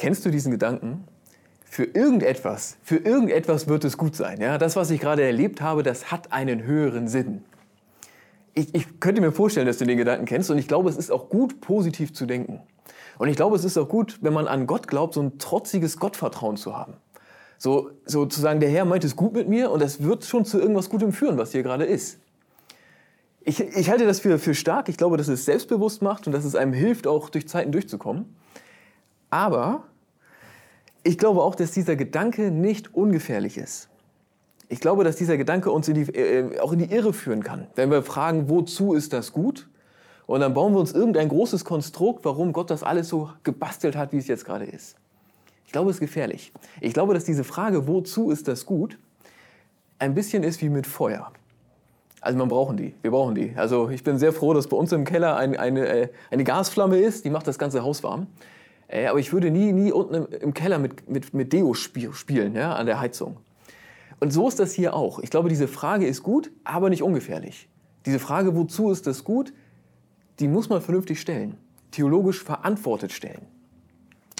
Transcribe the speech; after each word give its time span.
Kennst 0.00 0.24
du 0.24 0.30
diesen 0.30 0.50
Gedanken? 0.50 1.04
Für 1.62 1.84
irgendetwas, 1.84 2.78
für 2.82 2.96
irgendetwas 2.96 3.68
wird 3.68 3.84
es 3.84 3.98
gut 3.98 4.16
sein. 4.16 4.40
Ja? 4.40 4.56
Das, 4.56 4.74
was 4.74 4.90
ich 4.90 4.98
gerade 4.98 5.22
erlebt 5.22 5.60
habe, 5.60 5.82
das 5.82 6.10
hat 6.10 6.32
einen 6.32 6.62
höheren 6.62 7.06
Sinn. 7.06 7.44
Ich, 8.54 8.74
ich 8.74 8.98
könnte 8.98 9.20
mir 9.20 9.30
vorstellen, 9.30 9.66
dass 9.66 9.76
du 9.76 9.84
den 9.84 9.98
Gedanken 9.98 10.24
kennst 10.24 10.50
und 10.50 10.56
ich 10.56 10.66
glaube, 10.66 10.88
es 10.88 10.96
ist 10.96 11.12
auch 11.12 11.28
gut, 11.28 11.60
positiv 11.60 12.14
zu 12.14 12.24
denken. 12.24 12.60
Und 13.18 13.28
ich 13.28 13.36
glaube, 13.36 13.56
es 13.56 13.64
ist 13.66 13.76
auch 13.76 13.90
gut, 13.90 14.20
wenn 14.22 14.32
man 14.32 14.48
an 14.48 14.66
Gott 14.66 14.88
glaubt, 14.88 15.12
so 15.12 15.20
ein 15.20 15.36
trotziges 15.36 15.98
Gottvertrauen 15.98 16.56
zu 16.56 16.74
haben. 16.74 16.94
So, 17.58 17.90
sozusagen, 18.06 18.58
der 18.58 18.70
Herr 18.70 18.86
meint 18.86 19.04
es 19.04 19.16
gut 19.16 19.34
mit 19.34 19.50
mir 19.50 19.70
und 19.70 19.82
es 19.82 20.02
wird 20.02 20.24
schon 20.24 20.46
zu 20.46 20.58
irgendwas 20.58 20.88
Gutem 20.88 21.12
führen, 21.12 21.36
was 21.36 21.52
hier 21.52 21.62
gerade 21.62 21.84
ist. 21.84 22.20
Ich, 23.42 23.60
ich 23.60 23.90
halte 23.90 24.06
das 24.06 24.20
für, 24.20 24.38
für 24.38 24.54
stark. 24.54 24.88
Ich 24.88 24.96
glaube, 24.96 25.18
dass 25.18 25.28
es 25.28 25.44
selbstbewusst 25.44 26.00
macht 26.00 26.26
und 26.26 26.32
dass 26.32 26.46
es 26.46 26.54
einem 26.54 26.72
hilft, 26.72 27.06
auch 27.06 27.28
durch 27.28 27.46
Zeiten 27.46 27.70
durchzukommen. 27.70 28.34
Aber 29.30 29.84
ich 31.02 31.16
glaube 31.16 31.42
auch, 31.42 31.54
dass 31.54 31.72
dieser 31.72 31.96
Gedanke 31.96 32.50
nicht 32.50 32.94
ungefährlich 32.94 33.56
ist. 33.56 33.88
Ich 34.68 34.80
glaube, 34.80 35.02
dass 35.02 35.16
dieser 35.16 35.36
Gedanke 35.36 35.70
uns 35.70 35.88
in 35.88 35.94
die, 35.94 36.14
äh, 36.14 36.60
auch 36.60 36.72
in 36.72 36.78
die 36.78 36.92
Irre 36.92 37.12
führen 37.12 37.42
kann. 37.42 37.66
Wenn 37.74 37.90
wir 37.90 38.02
fragen, 38.02 38.48
wozu 38.48 38.94
ist 38.94 39.12
das 39.12 39.32
gut? 39.32 39.68
Und 40.26 40.40
dann 40.40 40.54
bauen 40.54 40.74
wir 40.74 40.78
uns 40.78 40.92
irgendein 40.92 41.28
großes 41.28 41.64
Konstrukt, 41.64 42.24
warum 42.24 42.52
Gott 42.52 42.70
das 42.70 42.84
alles 42.84 43.08
so 43.08 43.30
gebastelt 43.42 43.96
hat, 43.96 44.12
wie 44.12 44.18
es 44.18 44.28
jetzt 44.28 44.44
gerade 44.44 44.64
ist. 44.64 44.96
Ich 45.66 45.72
glaube, 45.72 45.90
es 45.90 45.96
ist 45.96 46.00
gefährlich. 46.00 46.52
Ich 46.80 46.94
glaube, 46.94 47.14
dass 47.14 47.24
diese 47.24 47.42
Frage, 47.42 47.88
wozu 47.88 48.30
ist 48.30 48.46
das 48.46 48.64
gut, 48.66 48.98
ein 49.98 50.14
bisschen 50.14 50.44
ist 50.44 50.62
wie 50.62 50.68
mit 50.68 50.86
Feuer. 50.86 51.32
Also 52.20 52.38
man 52.38 52.48
brauchen 52.48 52.76
die, 52.76 52.94
wir 53.02 53.10
brauchen 53.10 53.34
die. 53.34 53.54
Also 53.56 53.88
ich 53.88 54.04
bin 54.04 54.18
sehr 54.18 54.32
froh, 54.32 54.52
dass 54.52 54.68
bei 54.68 54.76
uns 54.76 54.92
im 54.92 55.04
Keller 55.04 55.36
ein, 55.36 55.56
eine, 55.56 55.86
äh, 55.88 56.08
eine 56.30 56.44
Gasflamme 56.44 56.98
ist, 56.98 57.24
die 57.24 57.30
macht 57.30 57.46
das 57.46 57.58
ganze 57.58 57.82
Haus 57.82 58.02
warm. 58.02 58.26
Äh, 58.90 59.06
aber 59.06 59.18
ich 59.18 59.32
würde 59.32 59.50
nie, 59.50 59.72
nie 59.72 59.92
unten 59.92 60.32
im, 60.32 60.52
Keller 60.52 60.78
mit, 60.78 61.08
mit, 61.08 61.32
mit 61.32 61.52
Deo 61.52 61.74
spielen, 61.74 62.54
ja, 62.54 62.74
an 62.74 62.86
der 62.86 63.00
Heizung. 63.00 63.36
Und 64.18 64.32
so 64.32 64.48
ist 64.48 64.58
das 64.58 64.72
hier 64.72 64.94
auch. 64.94 65.20
Ich 65.20 65.30
glaube, 65.30 65.48
diese 65.48 65.68
Frage 65.68 66.06
ist 66.06 66.22
gut, 66.22 66.50
aber 66.64 66.90
nicht 66.90 67.02
ungefährlich. 67.02 67.68
Diese 68.04 68.18
Frage, 68.18 68.54
wozu 68.56 68.90
ist 68.90 69.06
das 69.06 69.24
gut, 69.24 69.52
die 70.40 70.48
muss 70.48 70.68
man 70.68 70.82
vernünftig 70.82 71.20
stellen. 71.20 71.56
Theologisch 71.90 72.42
verantwortet 72.42 73.12
stellen. 73.12 73.46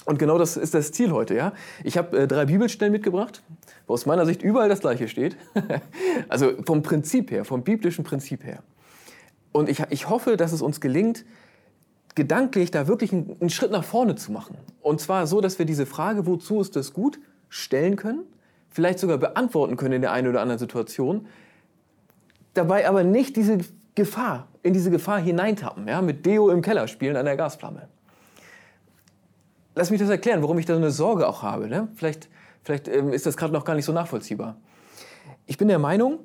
Und 0.07 0.19
genau 0.19 0.39
das 0.39 0.57
ist 0.57 0.75
das 0.75 0.92
Ziel 0.92 1.12
heute. 1.12 1.35
Ja? 1.35 1.53
Ich 1.85 1.97
habe 1.97 2.20
äh, 2.20 2.27
drei 2.27 2.47
Bibelstellen 2.47 2.92
mitgebracht, 2.92 3.42
wo 3.87 3.95
aus 3.95 4.07
meiner 4.07 4.27
Sicht 4.27 4.42
überall 4.42 4.69
das 4.69 4.81
Gleiche 4.81 5.09
steht. 5.09 5.37
also 6.29 6.53
vom 6.64 6.83
Prinzip 6.83 7.31
her, 7.31 7.45
vom 7.45 7.62
biblischen 7.62 8.05
Prinzip 8.05 8.45
her. 8.45 8.62
Und 9.53 9.69
ich, 9.69 9.83
ich 9.91 10.09
hoffe, 10.09 10.37
dass 10.37 10.53
es 10.53 10.62
uns 10.62 10.81
gelingt, 10.81 11.25
gedanklich 12.14 12.70
da 12.70 12.89
wirklich 12.89 13.12
einen, 13.12 13.36
einen 13.41 13.50
Schritt 13.50 13.70
nach 13.70 13.84
vorne 13.84 14.14
zu 14.16 14.33
machen. 14.33 14.56
Und 14.83 15.00
zwar 15.00 15.27
so, 15.27 15.41
dass 15.41 15.58
wir 15.58 15.66
diese 15.66 15.86
Frage, 15.86 16.27
wozu 16.27 16.61
ist 16.61 16.77
das 16.77 16.92
gut, 16.92 17.19
stellen 17.48 17.97
können, 17.97 18.25
vielleicht 18.69 18.98
sogar 18.98 19.19
beantworten 19.19 19.77
können 19.77 19.94
in 19.94 20.02
der 20.02 20.12
einen 20.12 20.28
oder 20.28 20.41
anderen 20.41 20.58
Situation, 20.58 21.27
dabei 22.55 22.89
aber 22.89 23.05
nicht 23.05 23.36
diese 23.36 23.58
Gefahr, 23.94 24.48
in 24.62 24.72
diese 24.72 24.91
Gefahr 24.91 25.19
hineintappen, 25.19 25.86
ja, 25.89 26.00
mit 26.00 26.25
Deo 26.25 26.50
im 26.50 26.62
Keller 26.62 26.89
spielen 26.89 27.17
an 27.17 27.25
der 27.25 27.36
Gasflamme. 27.36 27.89
Lass 29.74 29.91
mich 29.91 30.00
das 30.00 30.11
erklären, 30.11 30.42
warum 30.42 30.58
ich 30.58 30.67
da 30.67 30.74
so 30.74 30.80
eine 30.80 30.91
Sorge 30.91 31.28
auch 31.28 31.42
habe. 31.42 31.69
Ne? 31.69 31.89
Vielleicht, 31.95 32.28
vielleicht 32.62 32.89
ähm, 32.89 33.12
ist 33.12 33.27
das 33.27 33.36
gerade 33.36 33.52
noch 33.52 33.64
gar 33.64 33.74
nicht 33.74 33.84
so 33.84 33.92
nachvollziehbar. 33.92 34.56
Ich 35.47 35.58
bin 35.58 35.69
der 35.69 35.78
Meinung, 35.78 36.20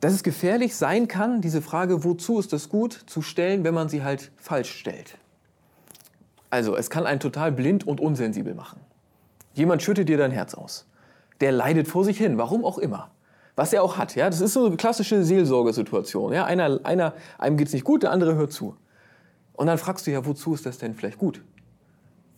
dass 0.00 0.14
es 0.14 0.22
gefährlich 0.22 0.74
sein 0.74 1.08
kann, 1.08 1.40
diese 1.40 1.62
Frage, 1.62 2.04
wozu 2.04 2.38
ist 2.38 2.52
das 2.52 2.68
gut, 2.68 2.92
zu 3.06 3.22
stellen, 3.22 3.64
wenn 3.64 3.74
man 3.74 3.88
sie 3.88 4.02
halt 4.02 4.32
falsch 4.36 4.72
stellt. 4.72 5.18
Also, 6.48 6.76
es 6.76 6.90
kann 6.90 7.06
einen 7.06 7.20
total 7.20 7.52
blind 7.52 7.86
und 7.86 8.00
unsensibel 8.00 8.54
machen. 8.54 8.80
Jemand 9.54 9.82
schüttet 9.82 10.08
dir 10.08 10.16
dein 10.16 10.32
Herz 10.32 10.54
aus. 10.54 10.86
Der 11.40 11.52
leidet 11.52 11.86
vor 11.86 12.04
sich 12.04 12.18
hin, 12.18 12.38
warum 12.38 12.64
auch 12.64 12.78
immer. 12.78 13.10
Was 13.56 13.72
er 13.72 13.82
auch 13.82 13.98
hat, 13.98 14.16
ja, 14.16 14.30
das 14.30 14.40
ist 14.40 14.54
so 14.54 14.66
eine 14.66 14.76
klassische 14.76 15.22
Seelsorgesituation. 15.22 16.32
Ja, 16.32 16.44
einer, 16.44 16.80
einer, 16.84 17.14
einem 17.38 17.56
geht's 17.56 17.72
nicht 17.72 17.84
gut, 17.84 18.02
der 18.02 18.10
andere 18.10 18.34
hört 18.34 18.52
zu. 18.52 18.76
Und 19.52 19.66
dann 19.66 19.76
fragst 19.76 20.06
du 20.06 20.10
ja, 20.10 20.24
wozu 20.24 20.54
ist 20.54 20.64
das 20.64 20.78
denn 20.78 20.94
vielleicht 20.94 21.18
gut? 21.18 21.42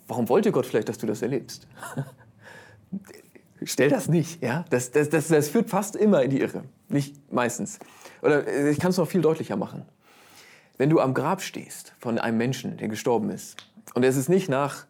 Warum 0.08 0.28
wollte 0.28 0.50
Gott 0.50 0.66
vielleicht, 0.66 0.88
dass 0.88 0.98
du 0.98 1.06
das 1.06 1.22
erlebst? 1.22 1.68
Stell 3.64 3.88
das 3.88 4.08
nicht, 4.08 4.42
ja? 4.42 4.64
Das, 4.70 4.90
das, 4.90 5.08
das, 5.08 5.28
das 5.28 5.48
führt 5.48 5.70
fast 5.70 5.94
immer 5.94 6.22
in 6.22 6.30
die 6.30 6.40
Irre. 6.40 6.64
Nicht 6.92 7.32
meistens. 7.32 7.78
Oder 8.20 8.46
äh, 8.46 8.70
ich 8.70 8.78
kann 8.78 8.90
es 8.90 8.98
noch 8.98 9.08
viel 9.08 9.22
deutlicher 9.22 9.56
machen. 9.56 9.86
Wenn 10.76 10.90
du 10.90 11.00
am 11.00 11.14
Grab 11.14 11.40
stehst 11.42 11.94
von 11.98 12.18
einem 12.18 12.36
Menschen, 12.36 12.76
der 12.76 12.88
gestorben 12.88 13.30
ist, 13.30 13.56
und 13.94 14.04
es 14.04 14.16
ist 14.16 14.28
nicht 14.28 14.48
nach 14.48 14.86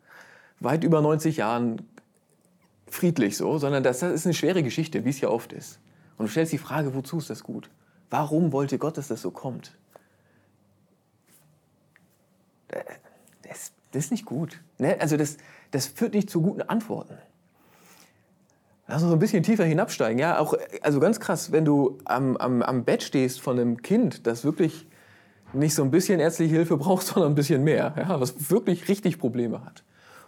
weit 0.60 0.84
über 0.84 1.00
90 1.00 1.38
Jahren 1.38 1.88
friedlich 2.88 3.36
so, 3.36 3.56
sondern 3.58 3.82
das, 3.82 4.00
das 4.00 4.12
ist 4.12 4.26
eine 4.26 4.34
schwere 4.34 4.62
Geschichte, 4.62 5.04
wie 5.04 5.10
es 5.10 5.20
ja 5.20 5.28
oft 5.28 5.52
ist. 5.52 5.80
Und 6.18 6.26
du 6.26 6.30
stellst 6.30 6.52
die 6.52 6.58
Frage, 6.58 6.94
wozu 6.94 7.18
ist 7.18 7.30
das 7.30 7.42
gut? 7.42 7.70
Warum 8.10 8.52
wollte 8.52 8.78
Gott, 8.78 8.98
dass 8.98 9.08
das 9.08 9.22
so 9.22 9.30
kommt? 9.30 9.72
Äh, 12.68 12.82
das, 13.42 13.72
das 13.92 14.04
ist 14.04 14.10
nicht 14.10 14.26
gut. 14.26 14.60
Ne? 14.78 15.00
Also 15.00 15.16
das, 15.16 15.38
das 15.70 15.86
führt 15.86 16.14
nicht 16.14 16.30
zu 16.30 16.42
guten 16.42 16.62
Antworten. 16.62 17.16
Lass 18.88 19.02
uns 19.02 19.10
so 19.10 19.16
ein 19.16 19.20
bisschen 19.20 19.42
tiefer 19.42 19.64
hinabsteigen. 19.64 20.18
Ja, 20.18 20.38
auch, 20.38 20.54
also 20.82 21.00
ganz 21.00 21.20
krass, 21.20 21.52
wenn 21.52 21.64
du 21.64 21.98
am, 22.04 22.36
am, 22.36 22.62
am 22.62 22.84
Bett 22.84 23.02
stehst 23.02 23.40
von 23.40 23.58
einem 23.58 23.80
Kind, 23.82 24.26
das 24.26 24.44
wirklich 24.44 24.86
nicht 25.52 25.74
so 25.74 25.82
ein 25.82 25.90
bisschen 25.90 26.20
ärztliche 26.20 26.54
Hilfe 26.54 26.76
braucht, 26.78 27.06
sondern 27.06 27.32
ein 27.32 27.34
bisschen 27.34 27.62
mehr, 27.64 27.94
ja, 27.96 28.20
was 28.20 28.50
wirklich 28.50 28.88
richtig 28.88 29.18
Probleme 29.18 29.64
hat. 29.64 29.84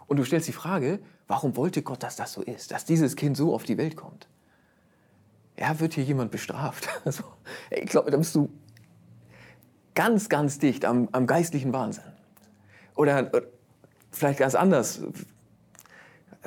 Und 0.07 0.17
du 0.17 0.23
stellst 0.23 0.47
die 0.47 0.53
Frage, 0.53 0.99
warum 1.27 1.55
wollte 1.57 1.81
Gott, 1.81 2.03
dass 2.03 2.15
das 2.15 2.33
so 2.33 2.41
ist, 2.41 2.71
dass 2.71 2.85
dieses 2.85 3.15
Kind 3.15 3.35
so 3.35 3.53
auf 3.53 3.63
die 3.63 3.77
Welt 3.77 3.95
kommt? 3.95 4.27
Ja, 5.57 5.79
wird 5.79 5.93
hier 5.93 6.03
jemand 6.03 6.31
bestraft? 6.31 6.87
Also, 7.05 7.23
ich 7.71 7.85
glaube, 7.85 8.11
da 8.11 8.17
bist 8.17 8.35
du 8.35 8.49
ganz, 9.95 10.29
ganz 10.29 10.59
dicht 10.59 10.85
am, 10.85 11.09
am 11.11 11.27
geistlichen 11.27 11.73
Wahnsinn. 11.73 12.03
Oder, 12.95 13.29
oder 13.33 13.43
vielleicht 14.11 14.39
ganz 14.39 14.55
anders, 14.55 15.01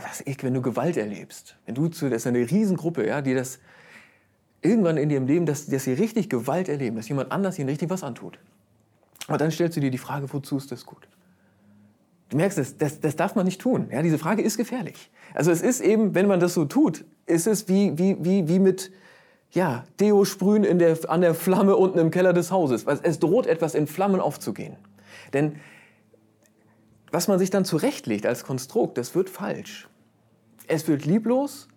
was 0.03 0.23
ich, 0.25 0.43
wenn 0.43 0.55
du 0.55 0.63
Gewalt 0.63 0.97
erlebst, 0.97 1.57
wenn 1.67 1.75
du 1.75 1.89
zu, 1.89 2.09
das 2.09 2.23
ist 2.23 2.27
eine 2.27 2.39
Riesengruppe, 2.39 3.07
ja, 3.07 3.21
die 3.21 3.35
das 3.35 3.59
irgendwann 4.63 4.97
in 4.97 5.11
ihrem 5.11 5.27
Leben, 5.27 5.47
dass, 5.47 5.67
dass 5.67 5.85
sie 5.85 5.93
richtig 5.93 6.29
Gewalt 6.29 6.69
erleben, 6.69 6.97
dass 6.97 7.09
jemand 7.09 7.33
anders 7.33 7.59
ihnen 7.59 7.69
richtig 7.69 7.91
was 7.91 8.03
antut. 8.03 8.39
Und 9.29 9.41
dann 9.41 9.51
stellst 9.51 9.77
du 9.77 9.81
dir 9.81 9.91
die 9.91 9.99
Frage, 9.99 10.33
wozu 10.33 10.57
ist 10.57 10.73
das 10.73 10.87
gut? 10.87 11.07
Du 12.31 12.37
merkst, 12.37 12.59
das, 12.59 12.77
das, 12.77 13.01
das 13.01 13.17
darf 13.17 13.35
man 13.35 13.45
nicht 13.45 13.61
tun. 13.61 13.89
Ja, 13.91 14.03
diese 14.03 14.19
Frage 14.19 14.43
ist 14.43 14.57
gefährlich. 14.57 15.11
Also 15.35 15.51
es 15.51 15.63
ist 15.63 15.81
eben, 15.81 16.15
wenn 16.15 16.27
man 16.27 16.41
das 16.41 16.55
so 16.55 16.65
tut, 16.65 17.05
ist 17.27 17.47
es 17.47 17.69
wie, 17.69 17.97
wie, 17.99 18.17
wie, 18.21 18.49
wie 18.49 18.59
mit 18.59 18.91
ja, 19.51 19.85
Deo 19.99 20.25
sprühen 20.25 20.65
in 20.65 20.79
der, 20.79 20.99
an 21.09 21.23
der 21.23 21.35
Flamme 21.35 21.77
unten 21.77 21.99
im 21.99 22.11
Keller 22.11 22.35
des 22.35 22.51
Hauses. 22.51 22.85
Es 22.85 23.19
droht 23.19 23.47
etwas 23.47 23.75
in 23.75 23.87
Flammen 23.87 24.21
aufzugehen. 24.21 24.77
Denn 25.33 25.57
was 27.11 27.29
man 27.29 27.39
sich 27.39 27.51
dann 27.51 27.65
zurechtlegt 27.65 28.27
als 28.27 28.45
Konstrukt, 28.45 28.99
das 28.99 29.15
wird 29.15 29.31
falsch. 29.31 29.89
Es 30.67 30.87
wird 30.89 31.05
lieblos 31.05 31.69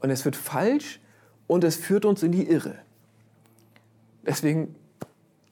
und 0.00 0.10
es 0.10 0.24
wird 0.24 0.36
falsch 0.36 1.00
und 1.46 1.64
es 1.64 1.76
führt 1.76 2.04
uns 2.04 2.22
in 2.22 2.32
die 2.32 2.48
Irre. 2.48 2.76
Deswegen, 4.26 4.74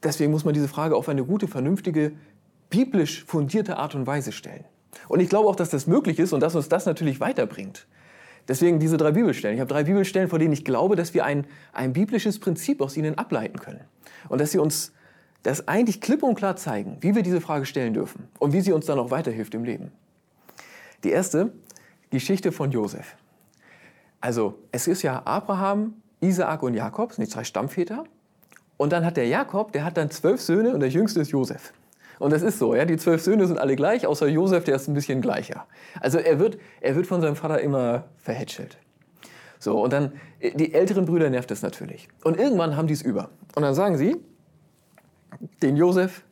deswegen 0.02 0.30
muss 0.30 0.44
man 0.44 0.54
diese 0.54 0.68
Frage 0.68 0.96
auf 0.96 1.08
eine 1.08 1.24
gute, 1.24 1.48
vernünftige, 1.48 2.12
biblisch 2.70 3.24
fundierte 3.24 3.76
Art 3.76 3.94
und 3.94 4.06
Weise 4.06 4.32
stellen. 4.32 4.64
Und 5.08 5.20
ich 5.20 5.28
glaube 5.28 5.48
auch, 5.48 5.56
dass 5.56 5.70
das 5.70 5.86
möglich 5.86 6.18
ist 6.18 6.32
und 6.32 6.40
dass 6.40 6.54
uns 6.54 6.68
das 6.68 6.86
natürlich 6.86 7.20
weiterbringt. 7.20 7.86
Deswegen 8.48 8.78
diese 8.78 8.96
drei 8.96 9.10
Bibelstellen. 9.10 9.56
Ich 9.56 9.60
habe 9.60 9.72
drei 9.72 9.84
Bibelstellen, 9.84 10.28
vor 10.28 10.38
denen 10.38 10.52
ich 10.52 10.64
glaube, 10.64 10.96
dass 10.96 11.14
wir 11.14 11.24
ein, 11.24 11.46
ein 11.72 11.92
biblisches 11.92 12.38
Prinzip 12.38 12.80
aus 12.80 12.96
ihnen 12.96 13.18
ableiten 13.18 13.58
können. 13.58 13.84
Und 14.28 14.40
dass 14.40 14.52
sie 14.52 14.58
uns 14.58 14.92
das 15.46 15.68
eigentlich 15.68 16.00
klipp 16.00 16.24
und 16.24 16.34
klar 16.34 16.56
zeigen, 16.56 16.98
wie 17.00 17.14
wir 17.14 17.22
diese 17.22 17.40
Frage 17.40 17.66
stellen 17.66 17.94
dürfen 17.94 18.28
und 18.40 18.52
wie 18.52 18.60
sie 18.60 18.72
uns 18.72 18.86
dann 18.86 18.98
auch 18.98 19.12
weiterhilft 19.12 19.54
im 19.54 19.62
Leben. 19.62 19.92
Die 21.04 21.10
erste 21.10 21.52
Geschichte 22.10 22.50
von 22.50 22.72
Josef. 22.72 23.16
Also 24.20 24.58
es 24.72 24.88
ist 24.88 25.02
ja 25.02 25.22
Abraham, 25.24 25.94
Isaak 26.20 26.64
und 26.64 26.74
Jakob, 26.74 27.12
sind 27.12 27.26
die 27.26 27.30
zwei 27.30 27.44
Stammväter. 27.44 28.04
Und 28.76 28.92
dann 28.92 29.04
hat 29.04 29.16
der 29.16 29.28
Jakob, 29.28 29.72
der 29.72 29.84
hat 29.84 29.96
dann 29.96 30.10
zwölf 30.10 30.40
Söhne 30.40 30.74
und 30.74 30.80
der 30.80 30.88
jüngste 30.88 31.20
ist 31.20 31.30
Josef. 31.30 31.72
Und 32.18 32.32
das 32.32 32.42
ist 32.42 32.58
so, 32.58 32.74
ja, 32.74 32.84
die 32.84 32.96
zwölf 32.96 33.22
Söhne 33.22 33.46
sind 33.46 33.58
alle 33.58 33.76
gleich, 33.76 34.06
außer 34.06 34.26
Josef, 34.26 34.64
der 34.64 34.74
ist 34.74 34.88
ein 34.88 34.94
bisschen 34.94 35.20
gleicher. 35.20 35.66
Also 36.00 36.18
er 36.18 36.40
wird, 36.40 36.58
er 36.80 36.96
wird 36.96 37.06
von 37.06 37.20
seinem 37.20 37.36
Vater 37.36 37.60
immer 37.60 38.04
verhätschelt. 38.16 38.78
So, 39.60 39.80
und 39.80 39.92
dann, 39.92 40.12
die 40.42 40.74
älteren 40.74 41.04
Brüder 41.04 41.30
nervt 41.30 41.50
das 41.50 41.62
natürlich. 41.62 42.08
Und 42.24 42.38
irgendwann 42.38 42.76
haben 42.76 42.88
die 42.88 42.94
es 42.94 43.02
über. 43.02 43.30
Und 43.54 43.62
dann 43.62 43.74
sagen 43.74 43.96
sie, 43.96 44.16
den 45.62 45.76
Josef, 45.76 46.22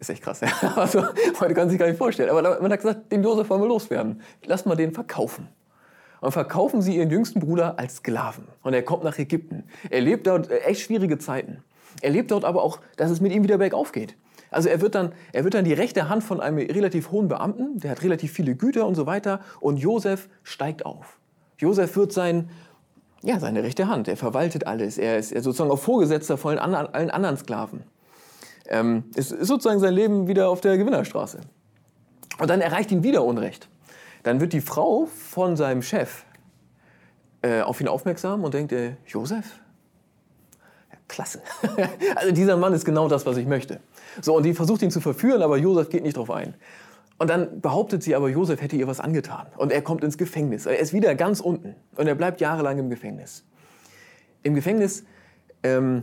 ist 0.00 0.10
echt 0.10 0.22
krass, 0.22 0.40
ja. 0.40 0.48
also, 0.76 1.04
man 1.40 1.54
kann 1.54 1.68
sich 1.68 1.78
gar 1.78 1.86
nicht 1.86 1.98
vorstellen, 1.98 2.30
aber 2.30 2.60
man 2.60 2.72
hat 2.72 2.80
gesagt, 2.80 3.12
den 3.12 3.22
Josef 3.22 3.48
wollen 3.50 3.62
wir 3.62 3.68
loswerden. 3.68 4.22
Lass 4.44 4.64
mal 4.64 4.76
den 4.76 4.92
verkaufen. 4.92 5.48
Und 6.20 6.32
verkaufen 6.32 6.80
sie 6.80 6.96
ihren 6.96 7.10
jüngsten 7.10 7.40
Bruder 7.40 7.78
als 7.78 7.96
Sklaven. 7.96 8.48
Und 8.62 8.72
er 8.72 8.82
kommt 8.82 9.04
nach 9.04 9.18
Ägypten. 9.18 9.64
Er 9.90 10.00
lebt 10.00 10.26
dort 10.26 10.50
echt 10.50 10.80
schwierige 10.80 11.18
Zeiten. 11.18 11.62
Er 12.00 12.10
lebt 12.10 12.30
dort 12.30 12.44
aber 12.44 12.62
auch, 12.62 12.80
dass 12.96 13.10
es 13.10 13.20
mit 13.20 13.32
ihm 13.32 13.42
wieder 13.42 13.58
bergauf 13.58 13.92
geht. 13.92 14.16
Also 14.50 14.68
er 14.68 14.80
wird, 14.80 14.94
dann, 14.94 15.12
er 15.32 15.44
wird 15.44 15.54
dann 15.54 15.64
die 15.64 15.72
rechte 15.72 16.08
Hand 16.08 16.22
von 16.24 16.40
einem 16.40 16.58
relativ 16.58 17.10
hohen 17.10 17.28
Beamten, 17.28 17.78
der 17.80 17.90
hat 17.90 18.02
relativ 18.02 18.32
viele 18.32 18.54
Güter 18.54 18.86
und 18.86 18.94
so 18.94 19.04
weiter. 19.04 19.40
Und 19.60 19.78
Josef 19.78 20.28
steigt 20.44 20.86
auf. 20.86 21.18
Josef 21.58 21.96
wird 21.96 22.12
sein, 22.12 22.48
ja, 23.22 23.40
seine 23.40 23.62
rechte 23.62 23.88
Hand. 23.88 24.08
Er 24.08 24.16
verwaltet 24.16 24.66
alles. 24.66 24.96
Er 24.96 25.18
ist, 25.18 25.30
sozusagen 25.30 25.70
auch 25.70 25.78
Vorgesetzter 25.78 26.36
von 26.36 26.58
allen 26.58 27.10
anderen 27.10 27.36
Sklaven. 27.36 27.82
Ähm, 28.68 29.04
ist, 29.14 29.32
ist 29.32 29.48
sozusagen 29.48 29.80
sein 29.80 29.94
Leben 29.94 30.26
wieder 30.26 30.48
auf 30.48 30.60
der 30.60 30.78
Gewinnerstraße. 30.78 31.40
Und 32.38 32.50
dann 32.50 32.60
erreicht 32.60 32.90
ihn 32.90 33.02
wieder 33.02 33.24
Unrecht. 33.24 33.68
Dann 34.22 34.40
wird 34.40 34.52
die 34.52 34.60
Frau 34.60 35.06
von 35.06 35.56
seinem 35.56 35.82
Chef 35.82 36.24
äh, 37.42 37.60
auf 37.60 37.80
ihn 37.80 37.88
aufmerksam 37.88 38.42
und 38.42 38.54
denkt, 38.54 38.72
äh, 38.72 38.96
Josef? 39.06 39.44
Ja, 40.90 40.98
klasse. 41.08 41.42
also 42.16 42.32
dieser 42.32 42.56
Mann 42.56 42.72
ist 42.72 42.84
genau 42.84 43.06
das, 43.08 43.26
was 43.26 43.36
ich 43.36 43.46
möchte. 43.46 43.80
So, 44.22 44.36
und 44.36 44.44
die 44.44 44.54
versucht 44.54 44.82
ihn 44.82 44.90
zu 44.90 45.00
verführen, 45.00 45.42
aber 45.42 45.58
Josef 45.58 45.90
geht 45.90 46.02
nicht 46.02 46.16
drauf 46.16 46.30
ein. 46.30 46.54
Und 47.18 47.30
dann 47.30 47.60
behauptet 47.60 48.02
sie 48.02 48.16
aber, 48.16 48.28
Josef 48.28 48.60
hätte 48.60 48.76
ihr 48.76 48.88
was 48.88 48.98
angetan. 48.98 49.46
Und 49.56 49.72
er 49.72 49.82
kommt 49.82 50.02
ins 50.02 50.18
Gefängnis. 50.18 50.66
Er 50.66 50.78
ist 50.78 50.92
wieder 50.92 51.14
ganz 51.14 51.40
unten. 51.40 51.76
Und 51.96 52.06
er 52.06 52.14
bleibt 52.14 52.40
jahrelang 52.40 52.78
im 52.78 52.90
Gefängnis. 52.90 53.44
Im 54.42 54.54
Gefängnis 54.54 55.04
ähm, 55.62 56.02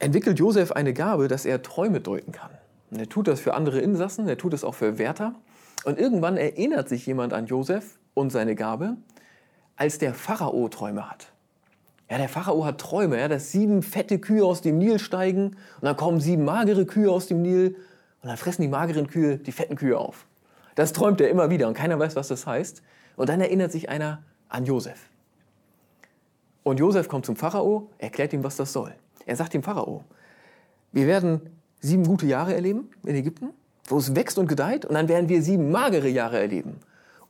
entwickelt 0.00 0.38
Josef 0.38 0.72
eine 0.72 0.92
Gabe, 0.92 1.28
dass 1.28 1.44
er 1.44 1.62
Träume 1.62 2.00
deuten 2.00 2.32
kann. 2.32 2.50
Und 2.90 2.98
er 2.98 3.08
tut 3.08 3.28
das 3.28 3.38
für 3.38 3.54
andere 3.54 3.78
Insassen, 3.78 4.28
er 4.28 4.36
tut 4.36 4.52
das 4.52 4.64
auch 4.64 4.74
für 4.74 4.98
Wärter. 4.98 5.34
Und 5.84 5.98
irgendwann 5.98 6.36
erinnert 6.36 6.88
sich 6.88 7.06
jemand 7.06 7.32
an 7.32 7.46
Josef 7.46 7.98
und 8.14 8.30
seine 8.30 8.56
Gabe, 8.56 8.96
als 9.76 9.98
der 9.98 10.12
Pharao 10.12 10.68
Träume 10.68 11.08
hat. 11.08 11.28
Ja, 12.10 12.18
der 12.18 12.28
Pharao 12.28 12.64
hat 12.64 12.78
Träume, 12.78 13.20
ja, 13.20 13.28
dass 13.28 13.52
sieben 13.52 13.82
fette 13.82 14.18
Kühe 14.18 14.44
aus 14.44 14.62
dem 14.62 14.78
Nil 14.78 14.98
steigen 14.98 15.56
und 15.80 15.82
dann 15.82 15.96
kommen 15.96 16.20
sieben 16.20 16.44
magere 16.44 16.84
Kühe 16.84 17.10
aus 17.10 17.28
dem 17.28 17.40
Nil 17.40 17.76
und 18.22 18.28
dann 18.28 18.36
fressen 18.36 18.62
die 18.62 18.68
mageren 18.68 19.06
Kühe 19.06 19.38
die 19.38 19.52
fetten 19.52 19.76
Kühe 19.76 19.96
auf. 19.96 20.26
Das 20.74 20.92
träumt 20.92 21.20
er 21.20 21.30
immer 21.30 21.50
wieder 21.50 21.68
und 21.68 21.74
keiner 21.74 21.98
weiß, 21.98 22.16
was 22.16 22.28
das 22.28 22.46
heißt. 22.46 22.82
Und 23.16 23.28
dann 23.28 23.40
erinnert 23.40 23.70
sich 23.70 23.88
einer 23.88 24.22
an 24.48 24.64
Josef. 24.64 24.98
Und 26.62 26.78
Josef 26.78 27.08
kommt 27.08 27.26
zum 27.26 27.36
Pharao, 27.36 27.88
erklärt 27.98 28.32
ihm, 28.32 28.42
was 28.42 28.56
das 28.56 28.72
soll. 28.72 28.94
Er 29.26 29.36
sagt 29.36 29.54
dem 29.54 29.62
Pharao, 29.62 30.04
wir 30.92 31.06
werden 31.06 31.40
sieben 31.80 32.04
gute 32.04 32.26
Jahre 32.26 32.54
erleben 32.54 32.90
in 33.04 33.14
Ägypten, 33.14 33.50
wo 33.86 33.98
es 33.98 34.14
wächst 34.14 34.38
und 34.38 34.48
gedeiht, 34.48 34.84
und 34.84 34.94
dann 34.94 35.08
werden 35.08 35.28
wir 35.28 35.42
sieben 35.42 35.70
magere 35.70 36.08
Jahre 36.08 36.38
erleben. 36.38 36.76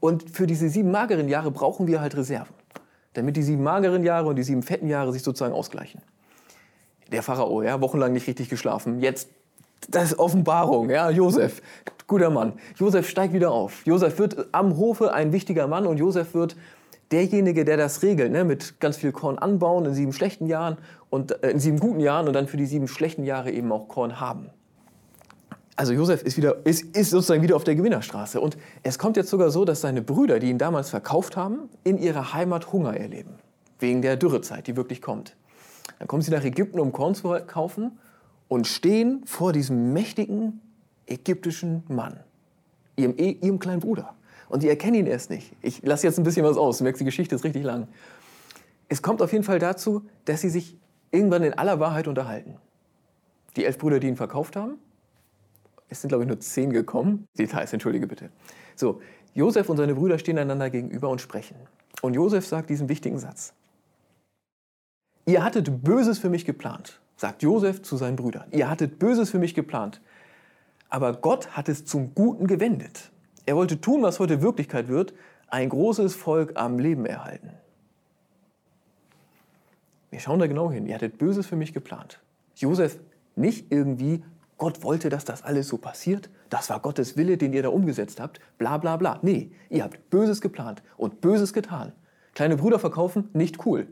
Und 0.00 0.30
für 0.30 0.46
diese 0.46 0.68
sieben 0.68 0.90
mageren 0.90 1.28
Jahre 1.28 1.50
brauchen 1.50 1.86
wir 1.86 2.00
halt 2.00 2.16
Reserven, 2.16 2.54
damit 3.12 3.36
die 3.36 3.42
sieben 3.42 3.62
mageren 3.62 4.02
Jahre 4.02 4.28
und 4.28 4.36
die 4.36 4.42
sieben 4.42 4.62
fetten 4.62 4.88
Jahre 4.88 5.12
sich 5.12 5.22
sozusagen 5.22 5.54
ausgleichen. 5.54 6.00
Der 7.12 7.22
Pharao, 7.22 7.62
ja, 7.62 7.80
wochenlang 7.80 8.12
nicht 8.12 8.26
richtig 8.26 8.48
geschlafen, 8.48 9.00
jetzt 9.00 9.28
das 9.88 10.12
ist 10.12 10.18
Offenbarung, 10.18 10.90
ja, 10.90 11.10
Josef, 11.10 11.62
guter 12.06 12.30
Mann. 12.30 12.52
Josef 12.76 13.08
steigt 13.08 13.32
wieder 13.32 13.50
auf. 13.50 13.86
Josef 13.86 14.18
wird 14.18 14.48
am 14.52 14.76
Hofe 14.76 15.12
ein 15.12 15.32
wichtiger 15.32 15.66
Mann 15.66 15.86
und 15.86 15.96
Josef 15.96 16.34
wird 16.34 16.56
derjenige, 17.12 17.64
der 17.64 17.76
das 17.76 18.02
regelt, 18.02 18.32
ne, 18.32 18.44
mit 18.44 18.80
ganz 18.80 18.96
viel 18.96 19.12
Korn 19.12 19.38
anbauen 19.38 19.84
in 19.84 19.94
sieben 19.94 20.12
schlechten 20.12 20.46
Jahren 20.46 20.78
und 21.08 21.42
äh, 21.42 21.50
in 21.50 21.58
sieben 21.58 21.78
guten 21.78 22.00
Jahren 22.00 22.26
und 22.26 22.34
dann 22.34 22.46
für 22.46 22.56
die 22.56 22.66
sieben 22.66 22.88
schlechten 22.88 23.24
Jahre 23.24 23.50
eben 23.50 23.70
auch 23.72 23.88
Korn 23.88 24.20
haben. 24.20 24.50
Also 25.76 25.94
Josef 25.94 26.22
ist, 26.22 26.36
wieder, 26.36 26.66
ist, 26.66 26.94
ist 26.94 27.10
sozusagen 27.10 27.42
wieder 27.42 27.56
auf 27.56 27.64
der 27.64 27.74
Gewinnerstraße. 27.74 28.38
Und 28.40 28.58
es 28.82 28.98
kommt 28.98 29.16
jetzt 29.16 29.30
sogar 29.30 29.50
so, 29.50 29.64
dass 29.64 29.80
seine 29.80 30.02
Brüder, 30.02 30.38
die 30.38 30.50
ihn 30.50 30.58
damals 30.58 30.90
verkauft 30.90 31.38
haben, 31.38 31.70
in 31.84 31.96
ihrer 31.96 32.34
Heimat 32.34 32.70
Hunger 32.72 32.94
erleben. 32.94 33.36
Wegen 33.78 34.02
der 34.02 34.16
Dürrezeit, 34.16 34.66
die 34.66 34.76
wirklich 34.76 35.00
kommt. 35.00 35.36
Dann 35.98 36.06
kommen 36.06 36.22
sie 36.22 36.30
nach 36.30 36.44
Ägypten, 36.44 36.80
um 36.80 36.92
Korn 36.92 37.14
zu 37.14 37.34
kaufen 37.46 37.98
und 38.48 38.66
stehen 38.66 39.22
vor 39.24 39.52
diesem 39.52 39.94
mächtigen 39.94 40.60
ägyptischen 41.06 41.82
Mann, 41.88 42.20
ihrem, 42.96 43.16
ihrem 43.16 43.58
kleinen 43.58 43.80
Bruder. 43.80 44.14
Und 44.50 44.64
die 44.64 44.68
erkennen 44.68 44.96
ihn 44.96 45.06
erst 45.06 45.30
nicht. 45.30 45.52
Ich 45.62 45.80
lasse 45.82 46.06
jetzt 46.06 46.18
ein 46.18 46.24
bisschen 46.24 46.44
was 46.44 46.56
aus, 46.56 46.78
du 46.78 46.84
merkst, 46.84 47.00
die 47.00 47.04
Geschichte 47.04 47.34
ist 47.36 47.44
richtig 47.44 47.62
lang. 47.62 47.86
Es 48.88 49.00
kommt 49.00 49.22
auf 49.22 49.32
jeden 49.32 49.44
Fall 49.44 49.60
dazu, 49.60 50.02
dass 50.24 50.40
sie 50.40 50.50
sich 50.50 50.76
irgendwann 51.12 51.44
in 51.44 51.54
aller 51.54 51.78
Wahrheit 51.78 52.08
unterhalten. 52.08 52.56
Die 53.56 53.64
elf 53.64 53.78
Brüder, 53.78 54.00
die 54.00 54.08
ihn 54.08 54.16
verkauft 54.16 54.56
haben, 54.56 54.78
es 55.88 56.00
sind, 56.00 56.08
glaube 56.08 56.24
ich, 56.24 56.28
nur 56.28 56.40
zehn 56.40 56.72
gekommen. 56.72 57.26
Details, 57.38 57.72
entschuldige 57.72 58.06
bitte. 58.08 58.30
So, 58.74 59.00
Josef 59.34 59.68
und 59.68 59.76
seine 59.76 59.94
Brüder 59.94 60.18
stehen 60.18 60.38
einander 60.38 60.68
gegenüber 60.68 61.08
und 61.08 61.20
sprechen. 61.20 61.56
Und 62.02 62.14
Josef 62.14 62.46
sagt 62.46 62.70
diesen 62.70 62.88
wichtigen 62.88 63.18
Satz. 63.18 63.54
Ihr 65.26 65.44
hattet 65.44 65.84
Böses 65.84 66.18
für 66.18 66.28
mich 66.28 66.44
geplant, 66.44 67.00
sagt 67.16 67.42
Josef 67.42 67.82
zu 67.82 67.96
seinen 67.96 68.16
Brüdern. 68.16 68.48
Ihr 68.50 68.68
hattet 68.68 68.98
Böses 68.98 69.30
für 69.30 69.38
mich 69.38 69.54
geplant. 69.54 70.00
Aber 70.88 71.12
Gott 71.12 71.56
hat 71.56 71.68
es 71.68 71.84
zum 71.84 72.14
Guten 72.16 72.48
gewendet. 72.48 73.12
Er 73.50 73.56
wollte 73.56 73.80
tun, 73.80 74.04
was 74.04 74.20
heute 74.20 74.42
Wirklichkeit 74.42 74.86
wird, 74.86 75.12
ein 75.48 75.70
großes 75.70 76.14
Volk 76.14 76.52
am 76.54 76.78
Leben 76.78 77.04
erhalten. 77.04 77.50
Wir 80.10 80.20
schauen 80.20 80.38
da 80.38 80.46
genau 80.46 80.70
hin. 80.70 80.86
Ihr 80.86 80.94
hattet 80.94 81.18
Böses 81.18 81.48
für 81.48 81.56
mich 81.56 81.72
geplant. 81.72 82.20
Josef 82.54 83.00
nicht 83.34 83.72
irgendwie 83.72 84.22
Gott 84.56 84.84
wollte, 84.84 85.08
dass 85.08 85.24
das 85.24 85.42
alles 85.42 85.66
so 85.66 85.78
passiert. 85.78 86.30
Das 86.48 86.70
war 86.70 86.78
Gottes 86.78 87.16
Wille, 87.16 87.38
den 87.38 87.52
ihr 87.52 87.64
da 87.64 87.70
umgesetzt 87.70 88.20
habt. 88.20 88.38
Bla 88.56 88.78
bla 88.78 88.96
bla. 88.96 89.18
Nee, 89.22 89.50
ihr 89.68 89.82
habt 89.82 90.10
Böses 90.10 90.40
geplant 90.40 90.84
und 90.96 91.20
Böses 91.20 91.52
getan. 91.52 91.90
Kleine 92.34 92.56
Brüder 92.56 92.78
verkaufen, 92.78 93.30
nicht 93.32 93.66
cool. 93.66 93.88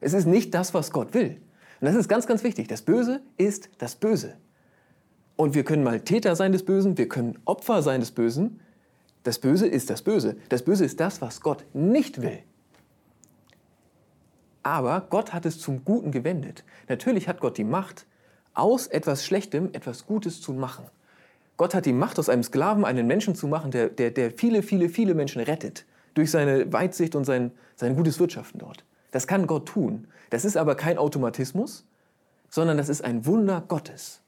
Es 0.00 0.14
ist 0.14 0.24
nicht 0.24 0.54
das, 0.54 0.72
was 0.72 0.92
Gott 0.92 1.12
will. 1.12 1.42
Und 1.82 1.88
das 1.88 1.94
ist 1.94 2.08
ganz, 2.08 2.26
ganz 2.26 2.42
wichtig. 2.42 2.68
Das 2.68 2.80
Böse 2.80 3.20
ist 3.36 3.68
das 3.76 3.96
Böse. 3.96 4.38
Und 5.36 5.54
wir 5.54 5.64
können 5.64 5.84
mal 5.84 6.00
Täter 6.00 6.36
sein 6.36 6.52
des 6.52 6.64
Bösen, 6.64 6.96
wir 6.96 7.10
können 7.10 7.38
Opfer 7.44 7.82
sein 7.82 8.00
des 8.00 8.10
Bösen. 8.10 8.60
Das 9.24 9.38
Böse 9.38 9.66
ist 9.66 9.90
das 9.90 10.02
Böse. 10.02 10.36
Das 10.50 10.62
Böse 10.62 10.84
ist 10.84 11.00
das, 11.00 11.20
was 11.20 11.40
Gott 11.40 11.64
nicht 11.72 12.22
will. 12.22 12.38
Aber 14.62 15.06
Gott 15.10 15.32
hat 15.32 15.44
es 15.46 15.58
zum 15.58 15.84
Guten 15.84 16.12
gewendet. 16.12 16.62
Natürlich 16.88 17.26
hat 17.26 17.40
Gott 17.40 17.58
die 17.58 17.64
Macht, 17.64 18.06
aus 18.52 18.86
etwas 18.86 19.24
Schlechtem 19.24 19.70
etwas 19.72 20.06
Gutes 20.06 20.40
zu 20.40 20.52
machen. 20.52 20.84
Gott 21.56 21.74
hat 21.74 21.86
die 21.86 21.92
Macht, 21.92 22.18
aus 22.18 22.28
einem 22.28 22.42
Sklaven 22.42 22.84
einen 22.84 23.06
Menschen 23.06 23.34
zu 23.34 23.48
machen, 23.48 23.70
der, 23.70 23.88
der, 23.88 24.10
der 24.10 24.30
viele, 24.30 24.62
viele, 24.62 24.88
viele 24.88 25.14
Menschen 25.14 25.42
rettet. 25.42 25.86
Durch 26.14 26.30
seine 26.30 26.72
Weitsicht 26.72 27.14
und 27.14 27.24
sein, 27.24 27.50
sein 27.76 27.96
gutes 27.96 28.20
Wirtschaften 28.20 28.58
dort. 28.58 28.84
Das 29.10 29.26
kann 29.26 29.46
Gott 29.46 29.66
tun. 29.66 30.06
Das 30.30 30.44
ist 30.44 30.56
aber 30.56 30.74
kein 30.74 30.98
Automatismus, 30.98 31.86
sondern 32.48 32.76
das 32.76 32.88
ist 32.88 33.02
ein 33.02 33.26
Wunder 33.26 33.62
Gottes. 33.66 34.20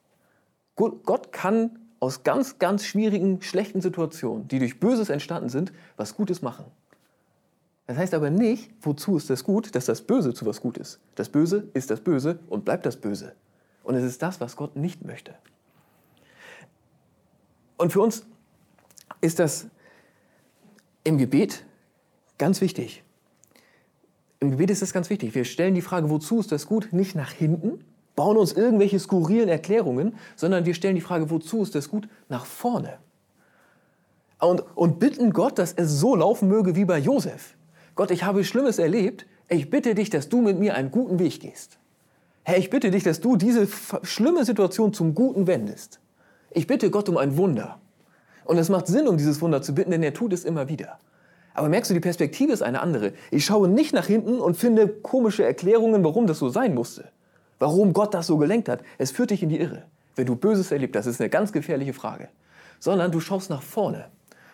Gott 0.74 1.32
kann 1.32 1.78
aus 2.00 2.22
ganz, 2.22 2.58
ganz 2.58 2.84
schwierigen, 2.84 3.40
schlechten 3.42 3.80
Situationen, 3.80 4.48
die 4.48 4.58
durch 4.58 4.78
Böses 4.80 5.08
entstanden 5.08 5.48
sind, 5.48 5.72
was 5.96 6.14
Gutes 6.14 6.42
machen. 6.42 6.66
Das 7.86 7.96
heißt 7.96 8.14
aber 8.14 8.30
nicht, 8.30 8.70
wozu 8.82 9.16
ist 9.16 9.30
das 9.30 9.44
gut, 9.44 9.74
dass 9.74 9.86
das 9.86 10.02
Böse 10.02 10.34
zu 10.34 10.44
was 10.44 10.60
Gutes. 10.60 10.98
Das 11.14 11.28
Böse 11.28 11.68
ist 11.72 11.90
das 11.90 12.00
Böse 12.00 12.38
und 12.48 12.64
bleibt 12.64 12.84
das 12.84 12.96
Böse. 12.96 13.34
Und 13.84 13.94
es 13.94 14.04
ist 14.04 14.20
das, 14.22 14.40
was 14.40 14.56
Gott 14.56 14.74
nicht 14.74 15.04
möchte. 15.04 15.34
Und 17.76 17.92
für 17.92 18.00
uns 18.00 18.26
ist 19.20 19.38
das 19.38 19.68
im 21.04 21.18
Gebet 21.18 21.64
ganz 22.38 22.60
wichtig. 22.60 23.04
Im 24.40 24.50
Gebet 24.50 24.70
ist 24.70 24.82
das 24.82 24.92
ganz 24.92 25.08
wichtig. 25.08 25.34
Wir 25.34 25.44
stellen 25.44 25.74
die 25.74 25.82
Frage, 25.82 26.10
wozu 26.10 26.40
ist 26.40 26.50
das 26.50 26.66
gut, 26.66 26.92
nicht 26.92 27.14
nach 27.14 27.30
hinten, 27.30 27.84
bauen 28.16 28.36
uns 28.36 28.52
irgendwelche 28.52 28.98
skurrilen 28.98 29.48
Erklärungen, 29.48 30.16
sondern 30.34 30.64
wir 30.64 30.74
stellen 30.74 30.96
die 30.96 31.00
Frage, 31.00 31.30
wozu 31.30 31.62
ist 31.62 31.74
das 31.74 31.88
gut, 31.88 32.08
nach 32.28 32.46
vorne. 32.46 32.94
Und, 34.40 34.64
und 34.74 34.98
bitten 34.98 35.32
Gott, 35.32 35.58
dass 35.58 35.72
es 35.72 36.00
so 36.00 36.16
laufen 36.16 36.48
möge 36.48 36.74
wie 36.74 36.84
bei 36.84 36.98
Josef. 36.98 37.54
Gott, 37.94 38.10
ich 38.10 38.24
habe 38.24 38.44
Schlimmes 38.44 38.78
erlebt. 38.78 39.26
Ich 39.48 39.70
bitte 39.70 39.94
dich, 39.94 40.10
dass 40.10 40.28
du 40.28 40.40
mit 40.40 40.58
mir 40.58 40.74
einen 40.74 40.90
guten 40.90 41.18
Weg 41.18 41.40
gehst. 41.40 41.78
Herr, 42.42 42.58
ich 42.58 42.70
bitte 42.70 42.90
dich, 42.90 43.02
dass 43.02 43.20
du 43.20 43.36
diese 43.36 43.68
schlimme 44.02 44.44
Situation 44.44 44.92
zum 44.92 45.14
Guten 45.14 45.46
wendest. 45.46 46.00
Ich 46.50 46.66
bitte 46.66 46.90
Gott 46.90 47.08
um 47.08 47.16
ein 47.16 47.36
Wunder. 47.36 47.80
Und 48.44 48.58
es 48.58 48.68
macht 48.68 48.86
Sinn, 48.86 49.08
um 49.08 49.16
dieses 49.16 49.40
Wunder 49.40 49.62
zu 49.62 49.74
bitten, 49.74 49.90
denn 49.90 50.02
er 50.02 50.14
tut 50.14 50.32
es 50.32 50.44
immer 50.44 50.68
wieder. 50.68 50.98
Aber 51.54 51.68
merkst 51.68 51.90
du, 51.90 51.94
die 51.94 52.00
Perspektive 52.00 52.52
ist 52.52 52.62
eine 52.62 52.80
andere. 52.80 53.14
Ich 53.30 53.44
schaue 53.44 53.68
nicht 53.68 53.92
nach 53.94 54.06
hinten 54.06 54.38
und 54.38 54.56
finde 54.56 54.88
komische 54.88 55.44
Erklärungen, 55.44 56.04
warum 56.04 56.26
das 56.26 56.38
so 56.38 56.48
sein 56.48 56.74
musste. 56.74 57.08
Warum 57.58 57.92
Gott 57.92 58.14
das 58.14 58.26
so 58.26 58.36
gelenkt 58.36 58.68
hat. 58.68 58.82
Es 58.98 59.10
führt 59.10 59.30
dich 59.30 59.42
in 59.42 59.48
die 59.48 59.58
Irre. 59.58 59.84
Wenn 60.14 60.26
du 60.26 60.36
Böses 60.36 60.72
erlebt 60.72 60.96
hast, 60.96 61.06
ist 61.06 61.20
eine 61.20 61.30
ganz 61.30 61.52
gefährliche 61.52 61.92
Frage. 61.92 62.28
Sondern 62.78 63.10
du 63.12 63.20
schaust 63.20 63.50
nach 63.50 63.62
vorne 63.62 64.06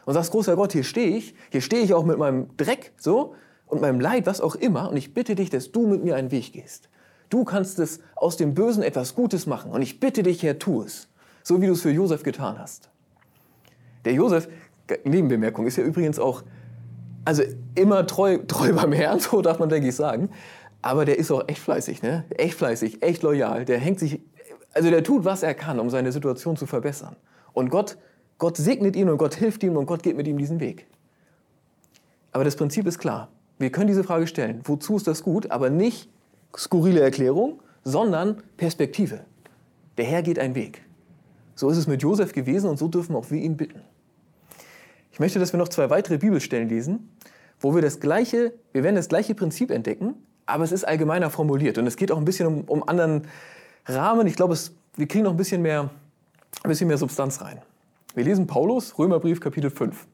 und 0.04 0.14
sagst, 0.14 0.32
großer 0.32 0.56
Gott, 0.56 0.73
hier 0.73 0.85
stehe 0.85 1.16
ich, 1.16 1.35
hier 1.50 1.61
stehe 1.61 1.82
ich 1.82 1.94
auch 1.94 2.04
mit 2.04 2.18
meinem 2.18 2.56
Dreck, 2.56 2.92
so, 2.97 3.35
und 3.66 3.80
meinem 3.80 4.00
Leid, 4.00 4.26
was 4.26 4.40
auch 4.40 4.54
immer, 4.54 4.90
und 4.90 4.97
ich 4.97 5.14
bitte 5.14 5.35
dich, 5.35 5.49
dass 5.49 5.73
du 5.73 5.87
mit 5.87 6.04
mir 6.04 6.16
einen 6.16 6.30
Weg 6.30 6.52
gehst. 6.52 6.88
Du 7.30 7.44
kannst 7.44 7.78
es 7.78 8.00
aus 8.14 8.37
dem 8.37 8.52
Bösen 8.52 8.82
etwas 8.82 9.14
Gutes 9.14 9.47
machen. 9.47 9.71
Und 9.71 9.80
ich 9.80 10.00
bitte 10.00 10.23
dich, 10.23 10.42
Herr, 10.42 10.59
tu 10.59 10.82
es. 10.82 11.09
So 11.42 11.62
wie 11.62 11.66
du 11.66 11.73
es 11.73 11.80
für 11.80 11.90
Josef 11.90 12.23
getan 12.23 12.59
hast. 12.59 12.90
Der 14.04 14.12
Josef, 14.12 14.49
Nebenbemerkung, 15.04 15.66
ist 15.66 15.76
ja 15.76 15.85
übrigens 15.85 16.18
auch, 16.18 16.42
also 17.25 17.42
immer 17.75 18.06
treu, 18.06 18.37
treu 18.47 18.75
beim 18.75 18.92
Herrn, 18.92 19.18
so 19.21 19.40
darf 19.40 19.59
man, 19.59 19.71
denke 19.71 19.88
ich, 19.88 19.97
sagen. 19.97 20.28
Aber 20.82 21.04
der 21.04 21.18
ist 21.18 21.30
auch 21.30 21.48
echt 21.48 21.60
fleißig, 21.60 22.02
ne? 22.02 22.24
Echt 22.30 22.54
fleißig, 22.54 23.02
echt 23.02 23.22
loyal. 23.22 23.64
Der 23.64 23.78
hängt 23.78 24.00
sich 24.00 24.20
Also 24.74 24.90
der 24.90 25.04
tut, 25.04 25.24
was 25.24 25.42
er 25.42 25.54
kann, 25.54 25.78
um 25.78 25.90
seine 25.90 26.12
Situation 26.12 26.56
zu 26.56 26.66
verbessern. 26.66 27.16
Und 27.52 27.70
Gott, 27.70 27.98
Gott 28.38 28.56
segnet 28.56 28.96
ihn 28.96 29.08
und 29.08 29.18
Gott 29.18 29.34
hilft 29.34 29.62
ihm 29.62 29.76
und 29.76 29.86
Gott 29.86 30.02
geht 30.02 30.16
mit 30.16 30.26
ihm 30.26 30.38
diesen 30.38 30.60
Weg. 30.60 30.86
Aber 32.32 32.44
das 32.44 32.56
Prinzip 32.56 32.86
ist 32.86 32.98
klar. 32.98 33.28
Wir 33.58 33.70
können 33.70 33.86
diese 33.86 34.02
Frage 34.02 34.26
stellen. 34.26 34.60
Wozu 34.64 34.96
ist 34.96 35.06
das 35.06 35.22
gut? 35.22 35.50
Aber 35.50 35.70
nicht 35.70 36.08
skurrile 36.56 37.00
Erklärung, 37.00 37.60
sondern 37.84 38.42
Perspektive. 38.56 39.20
Der 39.98 40.06
Herr 40.06 40.22
geht 40.22 40.38
einen 40.38 40.54
Weg. 40.54 40.82
So 41.54 41.68
ist 41.68 41.76
es 41.76 41.86
mit 41.86 42.02
Josef 42.02 42.32
gewesen 42.32 42.68
und 42.68 42.78
so 42.78 42.88
dürfen 42.88 43.14
auch 43.14 43.30
wir 43.30 43.40
ihn 43.40 43.56
bitten. 43.56 43.82
Ich 45.12 45.20
möchte, 45.20 45.38
dass 45.38 45.52
wir 45.52 45.58
noch 45.58 45.68
zwei 45.68 45.90
weitere 45.90 46.16
Bibelstellen 46.16 46.68
lesen, 46.68 47.10
wo 47.60 47.74
wir 47.74 47.82
das 47.82 48.00
gleiche, 48.00 48.54
wir 48.72 48.82
werden 48.82 48.96
das 48.96 49.08
gleiche 49.08 49.34
Prinzip 49.34 49.70
entdecken, 49.70 50.14
aber 50.52 50.64
es 50.64 50.73
ist 50.73 50.85
allgemeiner 50.85 51.30
formuliert 51.30 51.78
und 51.78 51.87
es 51.87 51.97
geht 51.97 52.12
auch 52.12 52.18
ein 52.18 52.25
bisschen 52.25 52.47
um, 52.47 52.61
um 52.64 52.88
anderen 52.88 53.26
Rahmen. 53.87 54.26
Ich 54.26 54.37
glaube, 54.37 54.56
wir 54.97 55.09
kriegen 55.09 55.25
noch 55.25 55.32
ein 55.32 55.37
bisschen, 55.37 55.62
mehr, 55.62 55.90
ein 56.62 56.68
bisschen 56.68 56.88
mehr 56.88 56.99
Substanz 56.99 57.40
rein. 57.40 57.61
Wir 58.14 58.25
lesen 58.25 58.47
Paulus, 58.47 58.99
Römerbrief, 58.99 59.40
Kapitel 59.40 59.71
5. 59.71 60.06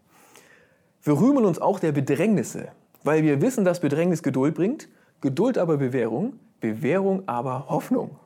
Wir 1.02 1.20
rühmen 1.20 1.44
uns 1.44 1.60
auch 1.60 1.80
der 1.80 1.92
Bedrängnisse, 1.92 2.68
weil 3.02 3.22
wir 3.22 3.42
wissen, 3.42 3.64
dass 3.64 3.80
Bedrängnis 3.80 4.22
Geduld 4.22 4.54
bringt, 4.54 4.88
Geduld 5.20 5.58
aber 5.58 5.76
Bewährung, 5.76 6.38
Bewährung 6.60 7.24
aber 7.26 7.66
Hoffnung. 7.68 8.16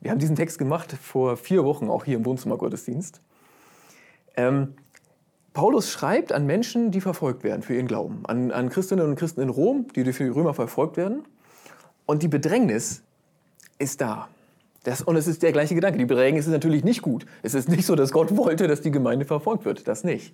Wir 0.00 0.10
haben 0.10 0.18
diesen 0.18 0.36
Text 0.36 0.58
gemacht 0.58 0.92
vor 0.92 1.36
vier 1.36 1.64
Wochen, 1.64 1.90
auch 1.90 2.04
hier 2.04 2.16
im 2.16 2.24
Wohnzimmergottesdienst. 2.24 3.20
Ähm, 4.36 4.74
Paulus 5.58 5.90
schreibt 5.90 6.30
an 6.30 6.46
Menschen, 6.46 6.92
die 6.92 7.00
verfolgt 7.00 7.42
werden 7.42 7.62
für 7.62 7.74
ihren 7.74 7.88
Glauben, 7.88 8.20
an, 8.28 8.52
an 8.52 8.68
Christinnen 8.68 9.04
und 9.04 9.16
Christen 9.16 9.40
in 9.40 9.48
Rom, 9.48 9.88
die 9.96 10.04
durch 10.04 10.18
die 10.18 10.28
Römer 10.28 10.54
verfolgt 10.54 10.96
werden. 10.96 11.24
Und 12.06 12.22
die 12.22 12.28
Bedrängnis 12.28 13.02
ist 13.80 14.00
da. 14.00 14.28
Das, 14.84 15.02
und 15.02 15.16
es 15.16 15.26
ist 15.26 15.42
der 15.42 15.50
gleiche 15.50 15.74
Gedanke. 15.74 15.98
Die 15.98 16.04
Bedrängnis 16.04 16.46
ist 16.46 16.52
natürlich 16.52 16.84
nicht 16.84 17.02
gut. 17.02 17.26
Es 17.42 17.54
ist 17.54 17.68
nicht 17.68 17.86
so, 17.86 17.96
dass 17.96 18.12
Gott 18.12 18.36
wollte, 18.36 18.68
dass 18.68 18.82
die 18.82 18.92
Gemeinde 18.92 19.24
verfolgt 19.24 19.64
wird. 19.64 19.88
Das 19.88 20.04
nicht. 20.04 20.32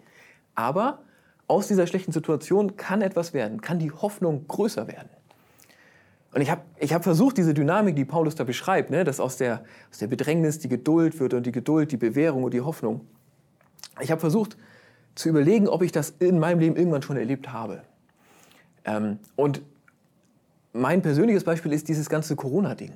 Aber 0.54 0.98
aus 1.48 1.68
dieser 1.68 1.86
schlechten 1.86 2.12
Situation 2.12 2.76
kann 2.76 3.00
etwas 3.00 3.32
werden, 3.32 3.62
kann 3.62 3.78
die 3.78 3.92
Hoffnung 3.92 4.46
größer 4.46 4.88
werden. 4.88 5.08
Und 6.34 6.42
ich 6.42 6.50
habe 6.50 6.60
ich 6.78 6.92
hab 6.92 7.02
versucht, 7.02 7.38
diese 7.38 7.54
Dynamik, 7.54 7.96
die 7.96 8.04
Paulus 8.04 8.34
da 8.34 8.44
beschreibt, 8.44 8.90
ne, 8.90 9.04
dass 9.04 9.20
aus 9.20 9.38
der, 9.38 9.64
aus 9.90 9.96
der 9.96 10.06
Bedrängnis 10.08 10.58
die 10.58 10.68
Geduld 10.68 11.18
wird 11.18 11.32
und 11.32 11.46
die 11.46 11.52
Geduld 11.52 11.92
die 11.92 11.96
Bewährung 11.96 12.44
und 12.44 12.52
die 12.52 12.60
Hoffnung. 12.60 13.06
Ich 14.02 14.10
habe 14.10 14.20
versucht 14.20 14.58
zu 15.14 15.28
überlegen, 15.28 15.68
ob 15.68 15.82
ich 15.82 15.92
das 15.92 16.14
in 16.18 16.38
meinem 16.38 16.58
Leben 16.58 16.76
irgendwann 16.76 17.02
schon 17.02 17.16
erlebt 17.16 17.52
habe. 17.52 17.82
Ähm, 18.84 19.18
und 19.36 19.62
mein 20.72 21.02
persönliches 21.02 21.44
Beispiel 21.44 21.72
ist 21.72 21.88
dieses 21.88 22.08
ganze 22.08 22.36
Corona-Ding. 22.36 22.92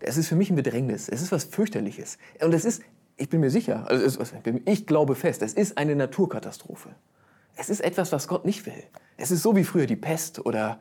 Es 0.00 0.16
ist 0.16 0.28
für 0.28 0.36
mich 0.36 0.50
ein 0.50 0.56
Bedrängnis. 0.56 1.08
Es 1.08 1.22
ist 1.22 1.32
was 1.32 1.44
fürchterliches. 1.44 2.18
Und 2.40 2.52
es 2.52 2.64
ist, 2.64 2.82
ich 3.16 3.28
bin 3.28 3.40
mir 3.40 3.50
sicher, 3.50 3.88
also 3.88 4.22
ich 4.64 4.86
glaube 4.86 5.14
fest, 5.14 5.42
es 5.42 5.54
ist 5.54 5.78
eine 5.78 5.96
Naturkatastrophe. 5.96 6.90
Es 7.56 7.70
ist 7.70 7.80
etwas, 7.80 8.12
was 8.12 8.28
Gott 8.28 8.44
nicht 8.44 8.66
will. 8.66 8.84
Es 9.16 9.30
ist 9.30 9.42
so 9.42 9.56
wie 9.56 9.64
früher 9.64 9.86
die 9.86 9.96
Pest 9.96 10.44
oder 10.44 10.78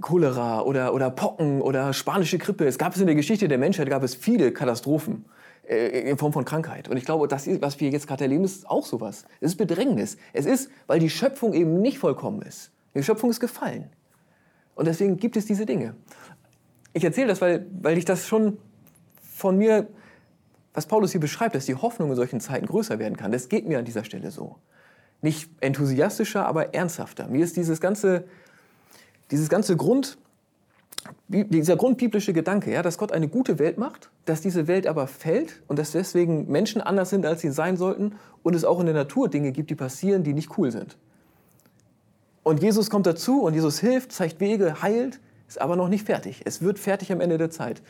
Cholera 0.00 0.62
oder, 0.62 0.94
oder 0.94 1.10
Pocken 1.10 1.60
oder 1.60 1.92
spanische 1.92 2.38
Grippe. 2.38 2.66
Es 2.66 2.78
gab 2.78 2.94
es 2.94 3.00
in 3.00 3.06
der 3.06 3.14
Geschichte 3.14 3.48
der 3.48 3.58
Menschheit 3.58 3.88
gab 3.88 4.02
es 4.02 4.14
viele 4.14 4.52
Katastrophen 4.52 5.24
in 5.68 6.18
Form 6.18 6.32
von 6.32 6.44
Krankheit. 6.44 6.88
Und 6.88 6.96
ich 6.96 7.04
glaube, 7.04 7.26
das, 7.28 7.48
was 7.60 7.80
wir 7.80 7.90
jetzt 7.90 8.06
gerade 8.06 8.24
erleben, 8.24 8.44
ist 8.44 8.68
auch 8.68 8.84
sowas. 8.84 9.24
Es 9.40 9.52
ist 9.52 9.56
Bedrängnis. 9.56 10.16
Es 10.32 10.46
ist, 10.46 10.70
weil 10.86 10.98
die 10.98 11.10
Schöpfung 11.10 11.54
eben 11.54 11.80
nicht 11.80 11.98
vollkommen 11.98 12.42
ist. 12.42 12.70
Die 12.94 13.02
Schöpfung 13.02 13.30
ist 13.30 13.40
gefallen. 13.40 13.90
Und 14.74 14.86
deswegen 14.86 15.16
gibt 15.16 15.36
es 15.36 15.46
diese 15.46 15.66
Dinge. 15.66 15.94
Ich 16.92 17.04
erzähle 17.04 17.28
das, 17.28 17.40
weil, 17.40 17.66
weil 17.80 17.98
ich 17.98 18.04
das 18.04 18.26
schon 18.26 18.58
von 19.22 19.56
mir, 19.56 19.88
was 20.74 20.86
Paulus 20.86 21.12
hier 21.12 21.20
beschreibt, 21.20 21.54
dass 21.54 21.66
die 21.66 21.74
Hoffnung 21.74 22.10
in 22.10 22.16
solchen 22.16 22.40
Zeiten 22.40 22.66
größer 22.66 22.98
werden 22.98 23.16
kann. 23.16 23.32
Das 23.32 23.48
geht 23.48 23.66
mir 23.66 23.78
an 23.78 23.84
dieser 23.84 24.04
Stelle 24.04 24.30
so. 24.30 24.56
Nicht 25.22 25.48
enthusiastischer, 25.60 26.46
aber 26.46 26.74
ernsthafter. 26.74 27.28
Mir 27.28 27.44
ist 27.44 27.56
dieses 27.56 27.80
ganze, 27.80 28.24
dieses 29.30 29.48
ganze 29.48 29.76
Grund, 29.76 30.18
dieser 31.28 31.76
grundbiblische 31.76 32.32
Gedanke, 32.32 32.70
ja, 32.70 32.82
dass 32.82 32.98
Gott 32.98 33.10
eine 33.10 33.28
gute 33.28 33.58
Welt 33.58 33.78
macht, 33.78 34.10
dass 34.26 34.42
diese 34.42 34.66
Welt 34.66 34.86
aber 34.86 35.06
fällt 35.06 35.62
und 35.68 35.78
dass 35.78 35.92
deswegen 35.92 36.50
Menschen 36.50 36.82
anders 36.82 37.10
sind, 37.10 37.24
als 37.24 37.40
sie 37.40 37.50
sein 37.50 37.76
sollten 37.76 38.12
und 38.42 38.54
es 38.54 38.64
auch 38.64 38.78
in 38.78 38.86
der 38.86 38.94
Natur 38.94 39.28
Dinge 39.28 39.52
gibt, 39.52 39.70
die 39.70 39.74
passieren, 39.74 40.22
die 40.22 40.34
nicht 40.34 40.58
cool 40.58 40.70
sind. 40.70 40.98
Und 42.42 42.62
Jesus 42.62 42.90
kommt 42.90 43.06
dazu 43.06 43.42
und 43.42 43.54
Jesus 43.54 43.80
hilft, 43.80 44.12
zeigt 44.12 44.38
Wege, 44.38 44.82
heilt, 44.82 45.18
ist 45.48 45.60
aber 45.60 45.76
noch 45.76 45.88
nicht 45.88 46.04
fertig. 46.04 46.42
Es 46.44 46.60
wird 46.60 46.78
fertig 46.78 47.10
am 47.10 47.22
Ende 47.22 47.38
der 47.38 47.50
Zeit. 47.50 47.80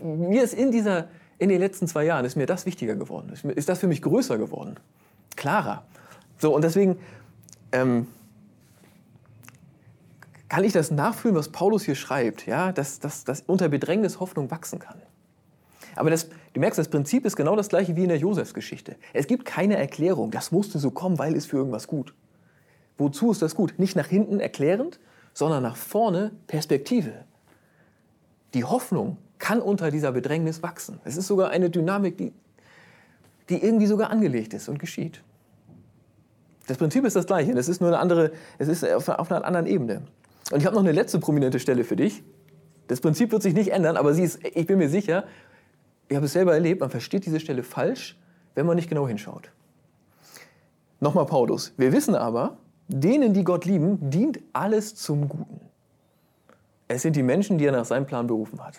Mir 0.00 0.44
ist 0.44 0.54
in, 0.54 0.70
dieser, 0.70 1.08
in 1.38 1.48
den 1.48 1.58
letzten 1.58 1.88
zwei 1.88 2.04
Jahren 2.04 2.24
ist 2.24 2.36
mir 2.36 2.46
das 2.46 2.64
wichtiger 2.64 2.94
geworden. 2.94 3.32
Ist 3.56 3.68
das 3.68 3.80
für 3.80 3.88
mich 3.88 4.02
größer 4.02 4.38
geworden, 4.38 4.76
klarer. 5.34 5.84
So, 6.38 6.54
und 6.54 6.62
deswegen 6.62 6.98
ähm, 7.72 8.06
kann 10.50 10.64
ich 10.64 10.72
das 10.72 10.90
nachfühlen, 10.90 11.36
was 11.36 11.48
Paulus 11.48 11.84
hier 11.84 11.94
schreibt, 11.94 12.44
ja, 12.44 12.72
dass, 12.72 12.98
dass, 12.98 13.24
dass 13.24 13.42
unter 13.46 13.68
Bedrängnis 13.68 14.18
Hoffnung 14.18 14.50
wachsen 14.50 14.80
kann. 14.80 15.00
Aber 15.94 16.10
das, 16.10 16.28
du 16.52 16.60
merkst, 16.60 16.76
das 16.78 16.88
Prinzip 16.88 17.24
ist 17.24 17.36
genau 17.36 17.54
das 17.54 17.68
gleiche 17.68 17.94
wie 17.94 18.02
in 18.02 18.08
der 18.08 18.18
Josefsgeschichte. 18.18 18.96
Es 19.12 19.28
gibt 19.28 19.44
keine 19.44 19.76
Erklärung, 19.76 20.32
das 20.32 20.50
musste 20.50 20.80
so 20.80 20.90
kommen, 20.90 21.18
weil 21.20 21.36
es 21.36 21.46
für 21.46 21.56
irgendwas 21.56 21.86
gut. 21.86 22.14
Wozu 22.98 23.30
ist 23.30 23.42
das 23.42 23.54
gut? 23.54 23.78
Nicht 23.78 23.94
nach 23.94 24.08
hinten 24.08 24.40
erklärend, 24.40 24.98
sondern 25.34 25.62
nach 25.62 25.76
vorne 25.76 26.32
Perspektive. 26.48 27.12
Die 28.52 28.64
Hoffnung 28.64 29.18
kann 29.38 29.62
unter 29.62 29.92
dieser 29.92 30.10
Bedrängnis 30.10 30.64
wachsen. 30.64 31.00
Es 31.04 31.16
ist 31.16 31.28
sogar 31.28 31.50
eine 31.50 31.70
Dynamik, 31.70 32.18
die, 32.18 32.32
die 33.48 33.62
irgendwie 33.62 33.86
sogar 33.86 34.10
angelegt 34.10 34.52
ist 34.52 34.68
und 34.68 34.80
geschieht. 34.80 35.22
Das 36.66 36.76
Prinzip 36.76 37.04
ist 37.04 37.14
das 37.14 37.26
gleiche, 37.26 37.52
es 37.52 37.68
ist 37.68 37.80
nur 37.80 37.90
eine 37.90 38.00
andere, 38.00 38.32
es 38.58 38.66
ist 38.66 38.84
auf 38.84 39.08
einer 39.08 39.44
anderen 39.44 39.66
Ebene. 39.66 40.02
Und 40.50 40.60
ich 40.60 40.66
habe 40.66 40.74
noch 40.74 40.82
eine 40.82 40.92
letzte 40.92 41.18
prominente 41.18 41.60
Stelle 41.60 41.84
für 41.84 41.96
dich. 41.96 42.22
Das 42.88 43.00
Prinzip 43.00 43.30
wird 43.32 43.42
sich 43.42 43.54
nicht 43.54 43.72
ändern, 43.72 43.96
aber 43.96 44.14
sie 44.14 44.24
ist, 44.24 44.40
ich 44.44 44.66
bin 44.66 44.78
mir 44.78 44.88
sicher, 44.88 45.24
ich 46.08 46.16
habe 46.16 46.26
es 46.26 46.32
selber 46.32 46.54
erlebt, 46.54 46.80
man 46.80 46.90
versteht 46.90 47.24
diese 47.24 47.38
Stelle 47.38 47.62
falsch, 47.62 48.18
wenn 48.54 48.66
man 48.66 48.76
nicht 48.76 48.88
genau 48.88 49.06
hinschaut. 49.06 49.52
Nochmal 50.98 51.26
Paulus. 51.26 51.72
Wir 51.76 51.92
wissen 51.92 52.14
aber, 52.14 52.56
Denen, 52.92 53.34
die 53.34 53.44
Gott 53.44 53.66
lieben, 53.66 54.10
dient 54.10 54.40
alles 54.52 54.96
zum 54.96 55.28
Guten. 55.28 55.60
Es 56.88 57.02
sind 57.02 57.14
die 57.14 57.22
Menschen, 57.22 57.56
die 57.56 57.66
er 57.66 57.70
nach 57.70 57.84
seinem 57.84 58.04
Plan 58.04 58.26
berufen 58.26 58.60
hat. 58.60 58.78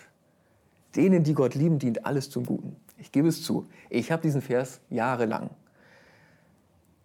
Denen, 0.94 1.24
die 1.24 1.32
Gott 1.32 1.54
lieben, 1.54 1.78
dient 1.78 2.04
alles 2.04 2.28
zum 2.28 2.44
Guten. 2.44 2.76
Ich 2.98 3.10
gebe 3.10 3.28
es 3.28 3.42
zu. 3.42 3.66
Ich 3.88 4.12
habe 4.12 4.20
diesen 4.20 4.42
Vers 4.42 4.82
jahrelang 4.90 5.48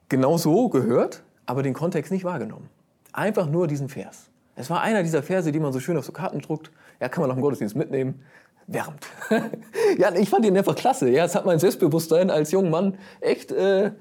genau 0.10 0.38
so 0.38 0.68
gehört, 0.68 1.24
aber 1.46 1.64
den 1.64 1.74
Kontext 1.74 2.12
nicht 2.12 2.26
wahrgenommen. 2.26 2.70
Einfach 3.14 3.50
nur 3.50 3.68
diesen 3.68 3.88
Vers. 3.88 4.30
Es 4.58 4.70
war 4.70 4.82
einer 4.82 5.04
dieser 5.04 5.22
Verse, 5.22 5.52
die 5.52 5.60
man 5.60 5.72
so 5.72 5.80
schön 5.80 5.96
auf 5.98 6.06
so 6.06 6.12
Karten 6.12 6.42
druckt. 6.42 6.72
Ja, 7.00 7.10
kann 7.10 7.22
man 7.22 7.30
nach 7.30 7.36
dem 7.36 7.42
Gottesdienst 7.42 7.76
mitnehmen. 7.76 8.24
Wärmt. 8.66 9.06
ja, 9.98 10.14
ich 10.14 10.30
fand 10.30 10.46
ihn 10.46 10.58
einfach 10.58 10.76
klasse. 10.76 11.10
Ja, 11.10 11.24
es 11.26 11.36
hat 11.36 11.46
mein 11.46 11.60
Selbstbewusstsein 11.60 12.32
als 12.32 12.52
junger 12.52 12.72
Mann 12.72 12.98
echt 13.22 13.52
äh, 13.52 13.92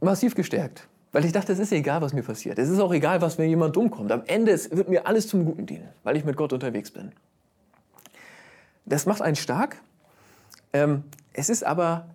massiv 0.00 0.34
gestärkt. 0.34 0.86
Weil 1.10 1.24
ich 1.24 1.32
dachte, 1.32 1.52
es 1.52 1.58
ist 1.58 1.72
egal, 1.72 2.00
was 2.02 2.12
mir 2.12 2.22
passiert. 2.22 2.58
Es 2.58 2.68
ist 2.68 2.78
auch 2.78 2.92
egal, 2.92 3.20
was 3.22 3.38
mir 3.38 3.46
jemand 3.46 3.76
dumm 3.76 3.90
kommt. 3.90 4.12
Am 4.12 4.22
Ende 4.26 4.58
wird 4.70 4.88
mir 4.88 5.06
alles 5.06 5.26
zum 5.26 5.44
Guten 5.44 5.66
dienen, 5.66 5.88
weil 6.04 6.16
ich 6.16 6.24
mit 6.24 6.36
Gott 6.36 6.52
unterwegs 6.52 6.90
bin. 6.90 7.12
Das 8.84 9.06
macht 9.06 9.22
einen 9.22 9.36
stark. 9.36 9.80
Ähm, 10.72 11.04
es 11.32 11.48
ist 11.48 11.64
aber, 11.64 12.06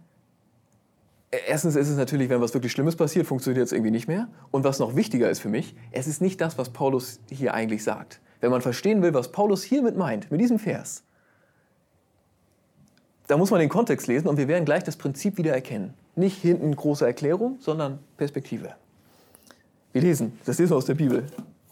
erstens 1.47 1.75
ist 1.75 1.89
es 1.89 1.97
natürlich, 1.97 2.29
wenn 2.29 2.41
was 2.41 2.53
wirklich 2.53 2.71
Schlimmes 2.71 2.95
passiert, 2.95 3.27
funktioniert 3.27 3.65
es 3.65 3.71
irgendwie 3.71 3.91
nicht 3.91 4.07
mehr. 4.07 4.27
Und 4.51 4.63
was 4.63 4.79
noch 4.79 4.95
wichtiger 4.95 5.29
ist 5.29 5.39
für 5.39 5.49
mich, 5.49 5.75
es 5.91 6.07
ist 6.07 6.21
nicht 6.21 6.41
das, 6.41 6.57
was 6.57 6.69
Paulus 6.69 7.19
hier 7.29 7.53
eigentlich 7.53 7.83
sagt. 7.83 8.21
Wenn 8.39 8.51
man 8.51 8.61
verstehen 8.61 9.01
will, 9.01 9.13
was 9.13 9.31
Paulus 9.31 9.63
hiermit 9.63 9.97
meint, 9.97 10.31
mit 10.31 10.39
diesem 10.39 10.59
Vers, 10.59 11.03
da 13.27 13.35
muss 13.35 13.51
man 13.51 13.59
den 13.59 13.69
Kontext 13.69 14.07
lesen 14.07 14.27
und 14.27 14.37
wir 14.37 14.47
werden 14.47 14.63
gleich 14.63 14.83
das 14.83 14.95
Prinzip 14.95 15.37
wieder 15.37 15.53
erkennen. 15.53 15.93
Nicht 16.15 16.41
hinten 16.41 16.75
große 16.75 17.05
Erklärung, 17.05 17.57
sondern 17.59 17.99
Perspektive. 18.15 18.75
Wir 19.91 20.01
lesen, 20.01 20.39
das 20.45 20.57
lesen 20.59 20.71
wir 20.71 20.77
aus 20.77 20.85
der 20.85 20.95
Bibel. 20.95 21.27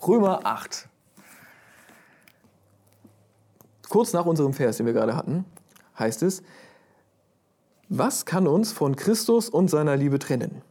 Römer 0.06 0.42
8. 0.44 0.90
Kurz 3.90 4.12
nach 4.14 4.26
unserem 4.26 4.54
Vers, 4.54 4.78
den 4.78 4.86
wir 4.86 4.94
gerade 4.94 5.16
hatten, 5.16 5.46
heißt 5.98 6.24
es, 6.24 6.44
was 7.90 8.26
kann 8.26 8.48
uns 8.48 8.72
von 8.72 8.96
Christus 8.96 9.50
und 9.50 9.70
seiner 9.70 9.96
Liebe 9.96 10.20
trennen? 10.20 10.62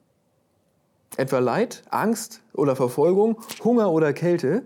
Etwa 1.17 1.39
Leid, 1.39 1.83
Angst 1.91 2.43
oder 2.53 2.75
Verfolgung, 2.75 3.39
Hunger 3.63 3.91
oder 3.93 4.13
Kälte, 4.13 4.63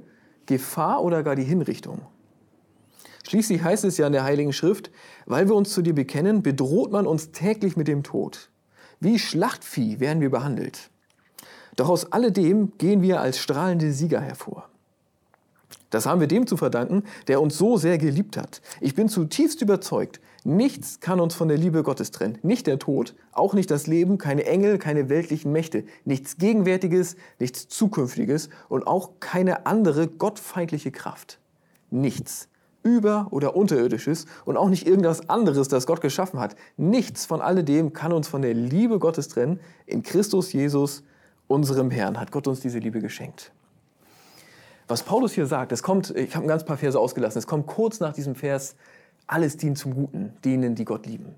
Gefahr 0.46 1.02
oder 1.02 1.22
gar 1.22 1.36
die 1.36 1.44
Hinrichtung. 1.44 2.00
Schließlich 3.28 3.62
heißt 3.62 3.84
es 3.84 3.98
ja 3.98 4.06
in 4.06 4.14
der 4.14 4.24
Heiligen 4.24 4.54
Schrift, 4.54 4.90
weil 5.26 5.46
wir 5.48 5.54
uns 5.54 5.74
zu 5.74 5.82
dir 5.82 5.94
bekennen, 5.94 6.42
bedroht 6.42 6.90
man 6.90 7.06
uns 7.06 7.32
täglich 7.32 7.76
mit 7.76 7.86
dem 7.86 8.02
Tod. 8.02 8.48
Wie 9.00 9.18
Schlachtvieh 9.18 10.00
werden 10.00 10.22
wir 10.22 10.30
behandelt. 10.30 10.90
Doch 11.76 11.90
aus 11.90 12.10
alledem 12.12 12.72
gehen 12.78 13.02
wir 13.02 13.20
als 13.20 13.38
strahlende 13.38 13.92
Sieger 13.92 14.20
hervor. 14.20 14.68
Das 15.90 16.06
haben 16.06 16.20
wir 16.20 16.26
dem 16.26 16.46
zu 16.46 16.56
verdanken, 16.56 17.04
der 17.28 17.40
uns 17.40 17.56
so 17.58 17.76
sehr 17.76 17.98
geliebt 17.98 18.36
hat. 18.36 18.62
Ich 18.80 18.94
bin 18.94 19.08
zutiefst 19.08 19.60
überzeugt, 19.62 20.20
nichts 20.44 21.00
kann 21.00 21.20
uns 21.20 21.34
von 21.34 21.48
der 21.48 21.56
Liebe 21.56 21.82
Gottes 21.82 22.10
trennen. 22.10 22.38
Nicht 22.42 22.66
der 22.66 22.78
Tod, 22.78 23.14
auch 23.32 23.54
nicht 23.54 23.70
das 23.70 23.86
Leben, 23.86 24.18
keine 24.18 24.44
Engel, 24.46 24.78
keine 24.78 25.08
weltlichen 25.08 25.52
Mächte, 25.52 25.84
nichts 26.04 26.36
Gegenwärtiges, 26.38 27.16
nichts 27.38 27.68
Zukünftiges 27.68 28.48
und 28.68 28.86
auch 28.86 29.20
keine 29.20 29.66
andere 29.66 30.08
gottfeindliche 30.08 30.90
Kraft. 30.90 31.38
Nichts. 31.90 32.48
Über- 32.84 33.26
oder 33.30 33.56
Unterirdisches 33.56 34.26
und 34.44 34.56
auch 34.56 34.68
nicht 34.68 34.86
irgendwas 34.86 35.28
anderes, 35.28 35.68
das 35.68 35.86
Gott 35.86 36.00
geschaffen 36.00 36.38
hat. 36.40 36.56
Nichts 36.76 37.26
von 37.26 37.40
alledem 37.40 37.92
kann 37.92 38.12
uns 38.12 38.28
von 38.28 38.40
der 38.40 38.54
Liebe 38.54 38.98
Gottes 38.98 39.28
trennen. 39.28 39.60
In 39.84 40.02
Christus 40.02 40.52
Jesus, 40.52 41.02
unserem 41.48 41.90
Herrn, 41.90 42.20
hat 42.20 42.30
Gott 42.30 42.46
uns 42.46 42.60
diese 42.60 42.78
Liebe 42.78 43.00
geschenkt. 43.00 43.52
Was 44.86 45.02
Paulus 45.02 45.32
hier 45.32 45.44
sagt, 45.44 45.70
es 45.72 45.82
kommt, 45.82 46.16
ich 46.16 46.34
habe 46.34 46.46
ein 46.46 46.48
ganz 46.48 46.64
paar 46.64 46.78
Verse 46.78 46.98
ausgelassen, 46.98 47.38
es 47.38 47.46
kommt 47.46 47.66
kurz 47.66 48.00
nach 48.00 48.14
diesem 48.14 48.34
Vers, 48.34 48.74
alles 49.28 49.56
dient 49.56 49.78
zum 49.78 49.94
Guten, 49.94 50.32
denen, 50.44 50.74
die 50.74 50.84
Gott 50.84 51.06
lieben. 51.06 51.36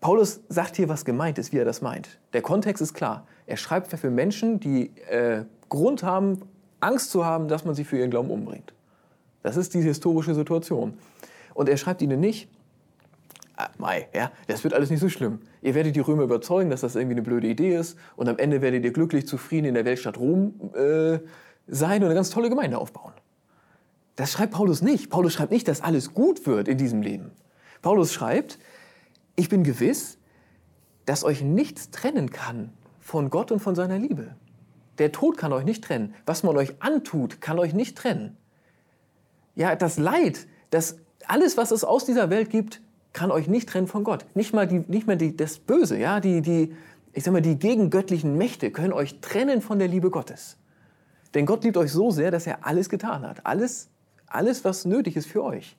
Paulus 0.00 0.40
sagt 0.48 0.76
hier, 0.76 0.88
was 0.88 1.04
gemeint 1.04 1.38
ist, 1.38 1.52
wie 1.52 1.58
er 1.58 1.64
das 1.64 1.82
meint. 1.82 2.18
Der 2.32 2.40
Kontext 2.40 2.80
ist 2.80 2.94
klar. 2.94 3.26
Er 3.46 3.56
schreibt 3.56 3.88
für 3.88 4.10
Menschen, 4.10 4.60
die 4.60 4.92
äh, 5.10 5.44
Grund 5.68 6.02
haben, 6.02 6.42
Angst 6.80 7.10
zu 7.10 7.26
haben, 7.26 7.48
dass 7.48 7.64
man 7.64 7.74
sie 7.74 7.84
für 7.84 7.98
ihren 7.98 8.10
Glauben 8.10 8.30
umbringt. 8.30 8.72
Das 9.42 9.56
ist 9.56 9.74
die 9.74 9.82
historische 9.82 10.34
Situation. 10.34 10.94
Und 11.54 11.68
er 11.68 11.76
schreibt 11.76 12.00
ihnen 12.02 12.20
nicht, 12.20 12.48
ah, 13.56 13.68
Mai, 13.78 14.06
ja, 14.14 14.30
das 14.46 14.62
wird 14.62 14.74
alles 14.74 14.90
nicht 14.90 15.00
so 15.00 15.08
schlimm. 15.08 15.40
Ihr 15.62 15.74
werdet 15.74 15.96
die 15.96 16.00
Römer 16.00 16.22
überzeugen, 16.22 16.70
dass 16.70 16.82
das 16.82 16.94
irgendwie 16.94 17.14
eine 17.14 17.22
blöde 17.22 17.48
Idee 17.48 17.76
ist 17.76 17.98
und 18.14 18.28
am 18.28 18.38
Ende 18.38 18.62
werdet 18.62 18.84
ihr 18.84 18.92
glücklich, 18.92 19.26
zufrieden 19.26 19.66
in 19.66 19.74
der 19.74 19.84
Weltstadt 19.84 20.18
Rom 20.18 20.54
äh, 20.74 21.18
sein 21.66 22.02
und 22.02 22.06
eine 22.06 22.14
ganz 22.14 22.30
tolle 22.30 22.48
Gemeinde 22.48 22.78
aufbauen. 22.78 23.12
Das 24.18 24.32
schreibt 24.32 24.52
Paulus 24.52 24.82
nicht. 24.82 25.10
Paulus 25.10 25.34
schreibt 25.34 25.52
nicht, 25.52 25.68
dass 25.68 25.80
alles 25.80 26.12
gut 26.12 26.44
wird 26.44 26.66
in 26.66 26.76
diesem 26.76 27.02
Leben. 27.02 27.30
Paulus 27.82 28.12
schreibt, 28.12 28.58
ich 29.36 29.48
bin 29.48 29.62
gewiss, 29.62 30.18
dass 31.06 31.22
euch 31.22 31.40
nichts 31.40 31.92
trennen 31.92 32.30
kann 32.30 32.72
von 32.98 33.30
Gott 33.30 33.52
und 33.52 33.60
von 33.60 33.76
seiner 33.76 33.96
Liebe. 33.96 34.34
Der 34.98 35.12
Tod 35.12 35.38
kann 35.38 35.52
euch 35.52 35.64
nicht 35.64 35.84
trennen. 35.84 36.16
Was 36.26 36.42
man 36.42 36.56
euch 36.56 36.82
antut, 36.82 37.40
kann 37.40 37.60
euch 37.60 37.74
nicht 37.74 37.96
trennen. 37.96 38.36
Ja, 39.54 39.76
das 39.76 39.98
Leid, 39.98 40.48
das, 40.70 40.96
alles, 41.28 41.56
was 41.56 41.70
es 41.70 41.84
aus 41.84 42.04
dieser 42.04 42.28
Welt 42.28 42.50
gibt, 42.50 42.82
kann 43.12 43.30
euch 43.30 43.46
nicht 43.46 43.68
trennen 43.68 43.86
von 43.86 44.02
Gott. 44.02 44.26
Nicht 44.34 44.52
mal, 44.52 44.66
die, 44.66 44.80
nicht 44.88 45.06
mal 45.06 45.16
die, 45.16 45.36
das 45.36 45.60
Böse, 45.60 45.96
ja, 45.96 46.18
die, 46.18 46.42
die, 46.42 46.74
ich 47.12 47.22
sag 47.22 47.30
mal, 47.30 47.40
die 47.40 47.56
gegengöttlichen 47.56 48.36
Mächte 48.36 48.72
können 48.72 48.92
euch 48.92 49.20
trennen 49.20 49.62
von 49.62 49.78
der 49.78 49.86
Liebe 49.86 50.10
Gottes. 50.10 50.56
Denn 51.34 51.46
Gott 51.46 51.62
liebt 51.62 51.76
euch 51.76 51.92
so 51.92 52.10
sehr, 52.10 52.32
dass 52.32 52.48
er 52.48 52.66
alles 52.66 52.88
getan 52.88 53.22
hat. 53.22 53.46
Alles, 53.46 53.90
alles, 54.30 54.64
was 54.64 54.84
nötig 54.84 55.16
ist 55.16 55.28
für 55.28 55.42
euch. 55.42 55.76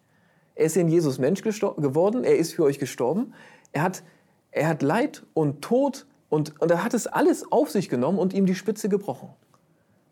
Er 0.56 0.65
ist 0.65 0.77
in 0.77 0.89
Jesus 0.89 1.20
Mensch 1.20 1.41
geworden, 1.41 2.24
er 2.24 2.38
ist 2.38 2.53
für 2.53 2.63
euch 2.63 2.79
gestorben. 2.79 3.34
Er 3.72 3.84
hat, 3.84 4.03
er 4.51 4.68
hat 4.68 4.82
Leid 4.82 5.24
und 5.34 5.62
Tod 5.62 6.06
und, 6.29 6.60
und 6.62 6.70
er 6.70 6.84
hat 6.84 6.94
es 6.94 7.08
alles 7.08 7.51
auf 7.51 7.70
sich 7.70 7.89
genommen 7.89 8.20
und 8.20 8.34
ihm 8.34 8.46
die 8.46 8.56
Spitze 8.56 8.89
gebrochen. 8.89 9.29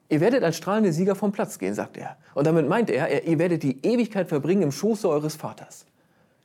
Ihr 0.09 0.21
werdet 0.21 0.43
als 0.43 0.55
strahlende 0.55 0.93
Sieger 0.93 1.15
vom 1.15 1.31
Platz 1.31 1.59
gehen, 1.59 1.73
sagt 1.73 1.97
er. 1.97 2.17
Und 2.33 2.47
damit 2.47 2.67
meint 2.67 2.89
er, 2.89 3.25
ihr 3.25 3.39
werdet 3.39 3.63
die 3.63 3.85
Ewigkeit 3.85 4.29
verbringen 4.29 4.61
im 4.61 4.71
Schoße 4.71 5.07
eures 5.09 5.35
Vaters. 5.35 5.85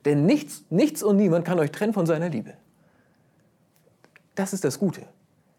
Denn 0.05 0.25
nichts, 0.25 0.63
nichts 0.69 1.01
und 1.01 1.15
niemand 1.15 1.45
kann 1.45 1.59
euch 1.59 1.71
trennen 1.71 1.93
von 1.93 2.05
seiner 2.05 2.29
Liebe. 2.29 2.55
Das 4.35 4.51
ist 4.51 4.63
das 4.63 4.79
Gute. 4.79 5.03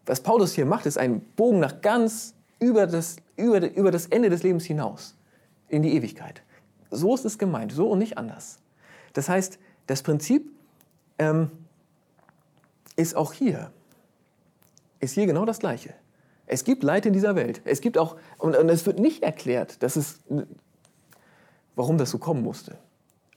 Was 0.05 0.21
Paulus 0.21 0.53
hier 0.53 0.65
macht, 0.65 0.85
ist 0.85 0.97
ein 0.97 1.21
Bogen 1.35 1.59
nach 1.59 1.81
ganz 1.81 2.35
über 2.59 2.85
das, 2.85 3.15
über, 3.37 3.73
über 3.75 3.91
das 3.91 4.05
Ende 4.07 4.29
des 4.29 4.43
Lebens 4.43 4.65
hinaus, 4.65 5.15
in 5.67 5.81
die 5.81 5.95
Ewigkeit. 5.95 6.43
So 6.91 7.13
ist 7.15 7.25
es 7.25 7.37
gemeint, 7.37 7.71
so 7.71 7.89
und 7.89 7.99
nicht 7.99 8.17
anders. 8.17 8.59
Das 9.13 9.29
heißt, 9.29 9.59
das 9.87 10.03
Prinzip 10.03 10.49
ähm, 11.17 11.51
ist 12.95 13.15
auch 13.15 13.33
hier, 13.33 13.71
ist 14.99 15.13
hier 15.13 15.25
genau 15.25 15.45
das 15.45 15.59
Gleiche. 15.59 15.93
Es 16.47 16.63
gibt 16.63 16.83
Leid 16.83 17.05
in 17.05 17.13
dieser 17.13 17.35
Welt. 17.35 17.61
Es 17.65 17.81
gibt 17.81 17.97
auch, 17.97 18.17
und, 18.37 18.55
und 18.55 18.69
es 18.69 18.85
wird 18.85 18.99
nicht 18.99 19.23
erklärt, 19.23 19.81
dass 19.81 19.95
es, 19.95 20.19
warum 21.75 21.97
das 21.97 22.11
so 22.11 22.19
kommen 22.19 22.43
musste. 22.43 22.77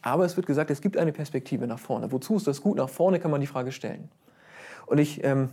Aber 0.02 0.24
es 0.24 0.36
wird 0.36 0.46
gesagt, 0.46 0.70
es 0.70 0.80
gibt 0.80 0.96
eine 0.96 1.12
Perspektive 1.12 1.66
nach 1.66 1.78
vorne. 1.78 2.12
Wozu 2.12 2.36
ist 2.36 2.46
das 2.46 2.60
gut? 2.60 2.76
Nach 2.76 2.88
vorne 2.88 3.18
kann 3.18 3.30
man 3.30 3.40
die 3.40 3.46
Frage 3.46 3.72
stellen. 3.72 4.10
Und 4.86 4.98
ich, 4.98 5.24
ähm, 5.24 5.50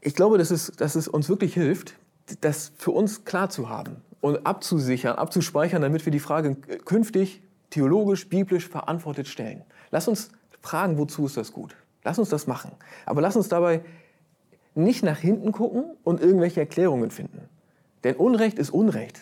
ich 0.00 0.14
glaube, 0.14 0.38
dass 0.38 0.50
es, 0.50 0.72
dass 0.76 0.96
es 0.96 1.06
uns 1.06 1.28
wirklich 1.28 1.54
hilft, 1.54 1.96
das 2.40 2.72
für 2.78 2.90
uns 2.90 3.24
klar 3.24 3.50
zu 3.50 3.68
haben 3.68 3.96
und 4.20 4.46
abzusichern, 4.46 5.16
abzuspeichern, 5.16 5.82
damit 5.82 6.04
wir 6.06 6.12
die 6.12 6.20
Frage 6.20 6.56
künftig 6.84 7.42
theologisch, 7.70 8.28
biblisch 8.28 8.68
verantwortet 8.68 9.28
stellen. 9.28 9.62
Lass 9.90 10.08
uns 10.08 10.30
fragen, 10.62 10.96
wozu 10.98 11.26
ist 11.26 11.36
das 11.36 11.52
gut? 11.52 11.76
Lass 12.04 12.18
uns 12.18 12.28
das 12.28 12.46
machen. 12.46 12.72
Aber 13.06 13.20
lass 13.20 13.36
uns 13.36 13.48
dabei 13.48 13.82
nicht 14.74 15.02
nach 15.02 15.18
hinten 15.18 15.52
gucken 15.52 15.84
und 16.04 16.20
irgendwelche 16.20 16.60
Erklärungen 16.60 17.10
finden. 17.10 17.48
Denn 18.02 18.16
Unrecht 18.16 18.58
ist 18.58 18.70
Unrecht. 18.70 19.20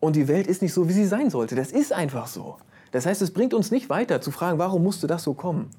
Und 0.00 0.16
die 0.16 0.28
Welt 0.28 0.46
ist 0.46 0.62
nicht 0.62 0.72
so, 0.72 0.88
wie 0.88 0.92
sie 0.92 1.06
sein 1.06 1.30
sollte. 1.30 1.54
Das 1.54 1.70
ist 1.70 1.92
einfach 1.92 2.26
so. 2.26 2.56
Das 2.90 3.06
heißt, 3.06 3.22
es 3.22 3.32
bringt 3.32 3.54
uns 3.54 3.70
nicht 3.70 3.88
weiter 3.88 4.20
zu 4.20 4.30
fragen, 4.30 4.58
warum 4.58 4.82
musste 4.82 5.06
das 5.06 5.22
so 5.22 5.34
kommen? 5.34 5.70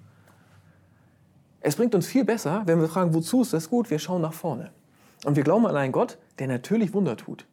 Es 1.61 1.75
bringt 1.75 1.95
uns 1.95 2.07
viel 2.07 2.25
besser, 2.25 2.63
wenn 2.65 2.79
wir 2.79 2.87
fragen, 2.87 3.13
wozu 3.13 3.41
ist 3.41 3.53
das 3.53 3.69
gut? 3.69 3.89
Wir 3.89 3.99
schauen 3.99 4.21
nach 4.21 4.33
vorne. 4.33 4.71
Und 5.25 5.35
wir 5.35 5.43
glauben 5.43 5.65
an 5.65 5.75
einen 5.75 5.91
Gott, 5.91 6.17
der 6.39 6.47
natürlich 6.47 6.93
Wunder 6.93 7.17
tut. 7.17 7.45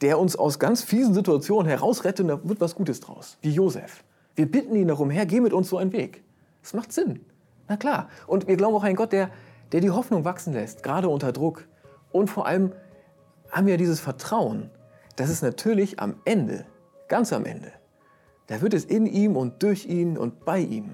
Der 0.00 0.18
uns 0.18 0.36
aus 0.36 0.58
ganz 0.58 0.82
fiesen 0.82 1.14
Situationen 1.14 1.68
herausrettet 1.68 2.20
und 2.20 2.28
da 2.28 2.48
wird 2.48 2.60
was 2.60 2.74
Gutes 2.74 3.00
draus. 3.00 3.38
Wie 3.42 3.50
Josef. 3.50 4.04
Wir 4.36 4.50
bitten 4.50 4.76
ihn 4.76 4.88
darum, 4.88 5.10
Herr, 5.10 5.26
geh 5.26 5.40
mit 5.40 5.52
uns 5.52 5.68
so 5.68 5.78
einen 5.78 5.92
Weg. 5.92 6.22
Das 6.62 6.72
macht 6.74 6.92
Sinn. 6.92 7.24
Na 7.68 7.76
klar. 7.76 8.08
Und 8.26 8.46
wir 8.46 8.56
glauben 8.56 8.76
auch 8.76 8.84
an 8.84 8.94
Gott, 8.94 9.12
der, 9.12 9.30
der 9.72 9.80
die 9.80 9.90
Hoffnung 9.90 10.24
wachsen 10.24 10.52
lässt, 10.52 10.82
gerade 10.82 11.08
unter 11.08 11.32
Druck. 11.32 11.66
Und 12.12 12.28
vor 12.28 12.46
allem 12.46 12.72
haben 13.50 13.66
wir 13.66 13.76
dieses 13.76 14.00
Vertrauen, 14.00 14.70
dass 15.16 15.30
es 15.30 15.42
natürlich 15.42 15.98
am 15.98 16.14
Ende, 16.24 16.66
ganz 17.08 17.32
am 17.32 17.44
Ende, 17.44 17.72
da 18.46 18.60
wird 18.62 18.74
es 18.74 18.84
in 18.84 19.06
ihm 19.06 19.36
und 19.36 19.62
durch 19.62 19.86
ihn 19.86 20.16
und 20.16 20.44
bei 20.44 20.60
ihm 20.60 20.92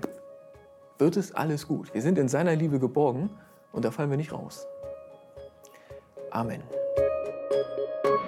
wird 0.99 1.17
es 1.17 1.33
alles 1.33 1.69
gut. 1.69 1.93
Wir 1.95 2.03
sind 2.03 2.19
in 2.19 2.29
seiner 2.29 2.57
Liebe 2.57 2.79
geborgen 2.79 3.31
und 3.73 3.85
da 3.85 3.91
fallen 3.91 4.11
wir 4.11 4.17
nicht 4.17 4.33
raus. 4.33 4.67
Amen. 6.31 6.63